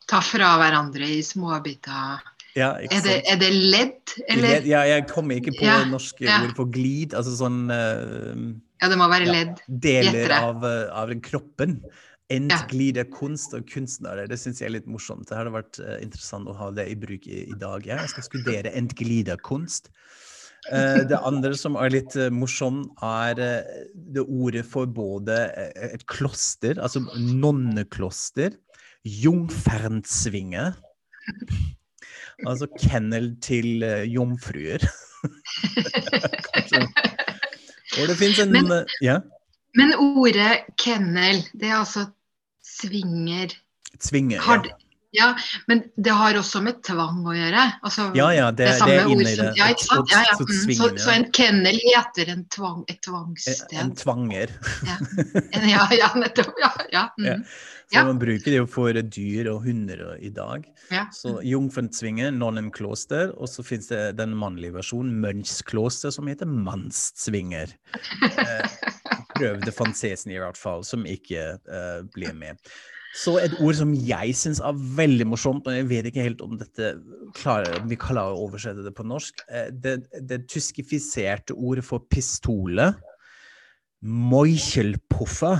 Ta 0.09 0.25
fra 0.25 0.55
hverandre 0.57 1.05
i 1.05 1.21
småbiter. 1.21 2.25
Ja, 2.57 2.73
Er 2.83 3.01
det, 3.05 3.15
er 3.31 3.37
det 3.39 3.49
ledd, 3.55 4.13
eller? 4.27 4.47
Led- 4.57 4.65
Ja, 4.67 4.81
jeg 4.83 5.07
kommer 5.07 5.37
ikke 5.39 5.53
på 5.55 5.63
Ja, 5.63 5.83
norske 5.87 6.25
ja. 6.25 6.41
ord 6.43 6.55
for 6.57 6.67
glid, 6.67 7.13
altså 7.15 7.31
sånn 7.39 7.59
uh, 7.71 8.41
Ja, 8.81 8.89
det 8.91 8.97
må 8.99 9.07
være 9.11 9.29
ledd. 9.29 9.61
deler 9.67 10.33
av, 10.35 10.65
eh, 10.67 10.89
av 10.91 11.13
kroppen. 11.21 11.21
kroppen. 11.79 12.09
Entglider 12.31 13.03
kunst 13.11 13.53
og 13.53 13.65
kunstnere. 13.67 14.23
Det 14.27 14.37
syns 14.39 14.59
jeg 14.61 14.69
er 14.69 14.75
litt 14.79 14.87
morsomt. 14.87 15.27
Det 15.27 15.35
hadde 15.37 15.51
vært 15.51 15.79
uh, 15.83 15.97
interessant 16.01 16.47
å 16.47 16.55
ha 16.55 16.69
det 16.71 16.87
i 16.91 16.95
bruk 16.95 17.27
i, 17.27 17.45
i 17.51 17.57
dag. 17.59 17.85
Jeg 17.87 18.11
skal 18.13 18.23
studere 18.23 18.71
entgliderkunst. 18.75 19.91
Uh, 20.71 21.01
det 21.09 21.19
andre 21.25 21.55
som 21.57 21.75
er 21.75 21.91
litt 21.91 22.15
uh, 22.15 22.29
morsomt, 22.31 22.91
er 23.03 23.35
det 24.15 24.23
ordet 24.27 24.63
for 24.67 24.87
både 24.87 25.39
et 25.91 26.03
kloster, 26.07 26.79
altså 26.79 27.03
nonnekloster, 27.17 28.55
jungfernsvinge, 29.03 30.71
altså 32.47 32.67
kennel 32.81 33.35
til 33.41 33.83
eh, 33.83 34.03
jomfruer. 34.13 34.83
Kanskje. 36.53 36.81
Og 37.99 38.07
det 38.07 38.17
fins 38.17 38.39
en 38.39 38.51
Men- 38.55 38.71
eh, 38.71 38.95
Ja? 39.01 39.19
Men 39.75 39.93
ordet 39.95 40.65
kennel, 40.77 41.43
det 41.55 41.69
er 41.69 41.77
altså 41.79 42.05
svinger. 42.63 43.53
Svinger, 43.99 44.41
Ja. 44.41 44.61
Ja, 45.11 45.33
men 45.67 45.83
det 45.99 46.13
har 46.15 46.33
også 46.39 46.61
med 46.63 46.77
tvang 46.87 47.23
å 47.27 47.33
gjøre. 47.35 47.65
Altså, 47.83 48.09
Ja, 48.15 48.29
ja, 48.31 48.51
det- 48.51 48.67
det, 48.79 48.85
det 48.87 48.95
er 49.01 49.09
inne 49.11 49.27
i 49.27 49.35
som- 49.35 49.45
det. 49.45 49.57
Ja, 49.57 49.65
ikke 49.73 49.83
sant? 49.87 50.11
Ja, 50.11 50.21
ja. 50.29 50.37
Mm, 50.39 50.73
Så, 50.77 50.89
så 51.03 51.11
en 51.15 51.25
kennel 51.31 51.79
heter 51.83 52.29
en 52.31 52.45
tvang, 52.45 52.85
et 52.87 52.95
En 52.95 53.11
tvangssted. 53.11 53.97
tvanger. 53.97 54.49
En- 55.53 55.69
Ja, 55.69 55.87
ja, 55.91 56.09
nettopp. 56.15 56.53
Ja, 56.59 56.71
ja. 56.91 57.09
Ja. 57.17 57.33
Mm. 57.35 57.45
Så 57.91 58.05
man 58.07 58.19
bruker 58.19 58.45
det 58.45 58.55
jo 58.55 58.65
for 58.71 58.93
dyr 58.93 59.49
og 59.51 59.65
hunder 59.65 60.15
i 60.23 60.29
dag. 60.29 60.63
ja. 60.89 61.07
Så 61.11 61.41
Jungfernsvinge, 61.43 62.31
nonnenkloster, 62.31 63.33
og 63.37 63.49
så 63.51 63.65
finnes 63.67 63.87
det 63.91 64.15
den 64.15 64.31
mannlige 64.33 64.71
versjonen, 64.77 65.19
Mönchskloster, 65.19 66.09
som 66.15 66.25
heter 66.31 66.45
Mannstsvinger. 66.47 67.67
Eh, 68.37 68.69
prøvde 69.35 69.71
Fransesen 69.73 70.31
i 70.31 70.37
hvert 70.39 70.57
fall, 70.59 70.83
som 70.85 71.03
ikke 71.03 71.57
eh, 71.57 72.01
ble 72.13 72.31
med. 72.37 72.57
Så 73.11 73.33
et 73.41 73.53
ord 73.59 73.75
som 73.75 73.91
jeg 74.07 74.35
syns 74.39 74.61
er 74.63 74.77
veldig 74.97 75.27
morsomt, 75.33 75.67
og 75.67 75.75
jeg 75.75 75.87
vet 75.89 76.07
ikke 76.07 76.23
helt 76.23 76.43
om 76.45 76.55
dette 76.59 76.93
klarer, 77.35 77.81
om 77.81 77.89
vi 77.91 77.99
klarer 77.99 78.37
å 78.37 78.45
oversette 78.47 78.85
det 78.85 78.93
på 78.95 79.05
norsk, 79.07 79.43
eh, 79.51 79.67
det, 79.71 79.97
det 80.29 80.45
tyskifiserte 80.51 81.57
ordet 81.57 81.83
for 81.87 82.05
pistole, 82.11 82.93
moichelpuffa, 84.01 85.57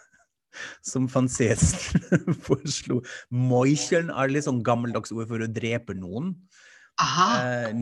som 0.90 1.08
Fransesen 1.12 2.36
foreslo. 2.46 3.00
Meucheln 3.32 4.12
er 4.12 4.32
litt 4.32 4.46
sånn 4.46 4.62
gammeldags 4.66 5.14
ord 5.16 5.32
for 5.32 5.44
å 5.44 5.50
drepe 5.50 5.96
noen. 5.96 6.34
Aha. 7.00 7.30
Eh. 7.40 7.72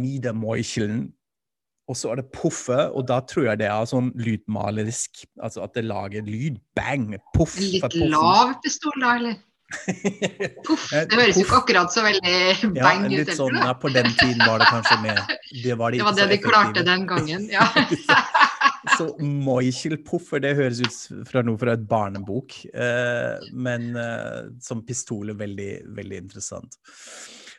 Og 1.89 1.97
så 2.01 2.13
er 2.15 2.23
det 2.23 2.31
poffe, 2.33 2.79
og 2.97 3.05
da 3.11 3.19
tror 3.29 3.51
jeg 3.51 3.61
det 3.61 3.67
er 3.69 3.89
sånn 3.91 4.13
lydmalerisk. 4.17 5.27
Altså 5.45 5.65
at 5.67 5.75
det 5.77 5.85
lager 5.85 6.25
lyd. 6.25 6.57
Bang! 6.79 7.11
Fra 7.37 7.49
Litt 7.61 7.99
lav 8.09 8.55
pistol, 8.65 8.95
da, 9.03 9.17
eller? 9.19 9.37
Puff. 10.67 10.87
Eh, 10.93 11.05
Det 11.09 11.17
høres 11.19 11.39
jo 11.41 11.45
ikke 11.47 11.57
akkurat 11.63 11.93
så 11.93 12.03
veldig 12.05 12.35
Ja, 12.77 12.85
bang 12.85 13.07
ut. 13.07 13.11
litt 13.11 13.19
heller, 13.25 13.37
sånn, 13.37 13.57
ja, 13.59 13.73
på 13.81 13.91
den 13.95 14.11
tiden 14.21 14.43
var 14.45 14.61
det 14.61 14.69
kanskje 14.71 14.99
med 15.03 15.21
Det 15.65 15.77
var, 15.81 15.91
de 15.95 15.99
Det 15.99 16.05
var 16.07 16.19
det 16.19 16.27
de 16.31 16.39
klarte 16.45 16.85
den 16.87 17.07
gangen. 17.11 17.49
Ja. 17.53 17.67
Så 18.99 19.07
Meuchelpuffer, 19.19 20.43
det 20.45 20.53
høres 20.59 20.83
ut 20.85 21.27
fra 21.27 21.41
noe 21.43 21.57
fra 21.59 21.73
et 21.75 21.87
barnebok, 21.89 22.53
eh, 22.77 23.47
men 23.57 23.95
eh, 23.97 24.51
som 24.63 24.83
pistol 24.87 25.33
er 25.33 25.39
veldig, 25.41 25.71
veldig 25.97 26.19
interessant. 26.21 26.77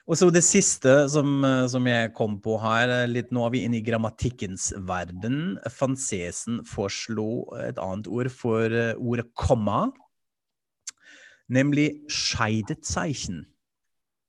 Og 0.05 0.19
så 0.19 0.27
det 0.29 0.43
siste 0.45 0.91
som, 1.09 1.39
eh, 1.43 1.65
som 1.71 1.85
jeg 1.89 2.13
kom 2.13 2.37
på 2.41 2.59
her, 2.61 2.89
eh, 2.93 3.07
litt 3.09 3.31
nå 3.33 3.45
er 3.45 3.53
vi 3.55 3.63
inne 3.65 3.79
i 3.79 3.85
grammatikkens 3.85 4.69
verden. 4.85 5.57
Fansesen 5.65 6.61
foreslo 6.69 7.45
et 7.57 7.79
annet 7.81 8.07
ord 8.07 8.29
for 8.29 8.69
eh, 8.69 8.93
ordet 9.01 9.25
komma, 9.33 9.89
nemlig 11.49 12.05
scheidezeichen. 12.07 13.47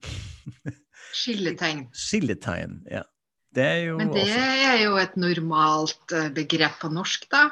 Skilletegn. 1.17 1.87
Skilletegn, 1.93 2.81
ja. 2.91 3.05
Det 3.57 3.65
er 3.65 3.85
jo 3.87 4.01
Men 4.01 4.11
det 4.13 4.25
også 4.25 4.49
er 4.73 4.81
jo 4.83 4.97
et 5.01 5.15
normalt 5.17 6.13
begrep 6.37 6.77
på 6.81 6.91
norsk, 6.93 7.25
da. 7.33 7.49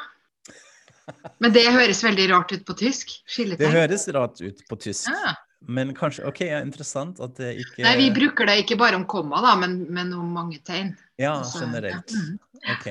Men 1.40 1.52
det 1.52 1.64
høres 1.72 2.02
veldig 2.04 2.26
rart 2.32 2.52
ut 2.52 2.64
på 2.64 2.76
tysk. 2.76 3.12
Skilletegn. 3.28 3.60
Det 3.60 3.72
høres 3.72 4.08
rart 4.16 4.40
ut 4.40 4.64
på 4.68 4.80
tysk, 4.80 5.12
Ja. 5.12 5.36
Men 5.66 5.92
kanskje 5.96 6.26
OK, 6.28 6.40
ja, 6.48 6.62
interessant 6.64 7.20
at 7.24 7.36
det 7.40 7.54
ikke 7.64 7.84
Nei, 7.86 7.94
vi 8.02 8.08
bruker 8.14 8.48
det 8.50 8.60
ikke 8.64 8.78
bare 8.80 8.98
om 9.00 9.06
komma, 9.08 9.42
da, 9.44 9.54
men, 9.60 9.84
men 9.92 10.12
om 10.16 10.32
mange 10.34 10.60
tegn. 10.66 10.94
Ja, 11.20 11.38
Altså, 11.40 11.64
generelt. 11.64 12.10
ja, 12.10 12.20
mm. 12.20 12.74
OK. 12.74 12.90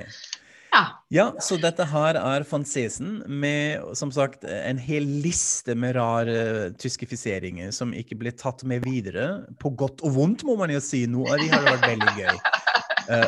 Ja. 0.73 0.81
Ja, 1.13 1.25
så 1.37 1.59
dette 1.61 1.85
her 1.85 2.17
er 2.17 2.45
Fransesen 2.49 3.19
med 3.29 3.83
som 3.97 4.09
sagt 4.13 4.41
en 4.49 4.79
hel 4.81 5.05
liste 5.21 5.75
med 5.77 5.93
rare 5.99 6.71
tyskifiseringer 6.81 7.69
som 7.75 7.93
ikke 7.93 8.17
ble 8.17 8.33
tatt 8.33 8.63
med 8.65 8.81
videre. 8.87 9.43
På 9.61 9.69
godt 9.69 10.01
og 10.01 10.15
vondt, 10.17 10.41
må 10.47 10.55
man 10.57 10.73
jo 10.73 10.81
si. 10.81 11.03
Noe 11.05 11.35
av 11.35 11.43
de 11.43 11.51
har 11.51 11.61
vært 11.67 11.85
veldig 11.91 12.15
gøy 12.17 12.33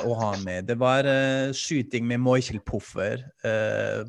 å 0.05 0.15
ha 0.19 0.31
med. 0.43 0.65
Det 0.69 0.77
var 0.79 1.07
eh, 1.09 1.51
skyting 1.55 2.07
med 2.07 2.21
Meuchelpuffer 2.23 3.23
uh, 3.45 4.03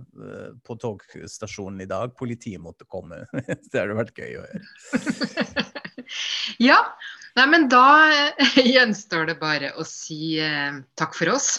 på 0.66 0.76
togstasjonen 0.82 1.82
i 1.84 1.88
dag. 1.90 2.14
Politiet 2.18 2.62
måtte 2.62 2.86
komme. 2.88 3.24
det 3.72 3.80
hadde 3.80 3.98
vært 3.98 4.22
gøy 4.22 4.38
å 4.40 4.46
høre. 4.46 5.66
Ja, 6.62 6.76
nei, 7.36 7.46
men 7.52 7.68
da 7.72 7.86
eh, 8.10 8.60
gjenstår 8.74 9.30
det 9.30 9.38
bare 9.40 9.72
å 9.76 9.86
si 9.86 10.36
eh, 10.42 10.82
takk 10.98 11.16
for 11.18 11.36
oss. 11.36 11.56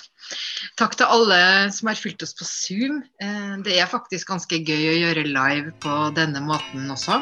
Takk 0.77 0.97
til 0.99 1.07
alle 1.07 1.39
som 1.73 1.89
har 1.89 1.99
fulgt 1.99 2.23
oss 2.25 2.35
på 2.37 2.45
Zoom. 2.47 2.99
Eh, 3.23 3.55
det 3.65 3.77
er 3.79 3.89
faktisk 3.89 4.29
ganske 4.33 4.59
gøy 4.59 4.91
å 4.91 4.97
gjøre 5.01 5.25
live 5.29 5.73
på 5.83 5.95
denne 6.17 6.41
måten 6.43 6.89
også. 6.93 7.21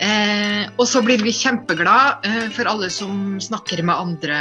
Eh, 0.00 0.64
og 0.76 0.84
så 0.88 1.02
blir 1.04 1.22
vi 1.24 1.34
kjempeglad 1.36 2.26
eh, 2.28 2.42
for 2.56 2.68
alle 2.70 2.90
som 2.92 3.38
snakker 3.42 3.84
med 3.86 3.96
andre 3.96 4.40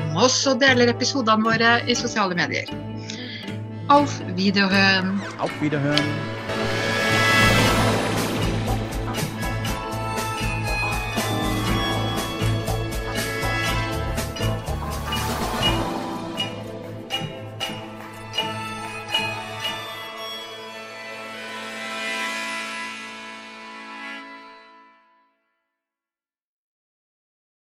om 0.00 0.22
oss 0.26 0.42
og 0.50 0.60
deler 0.62 0.92
episodene 0.92 1.46
våre 1.46 1.78
i 1.86 1.98
sosiale 1.98 2.36
medier. 2.38 2.70
Auf 3.92 4.20
Wiederhøen. 4.38 5.18
Auf 5.38 5.52
Wiederhören. 5.60 6.33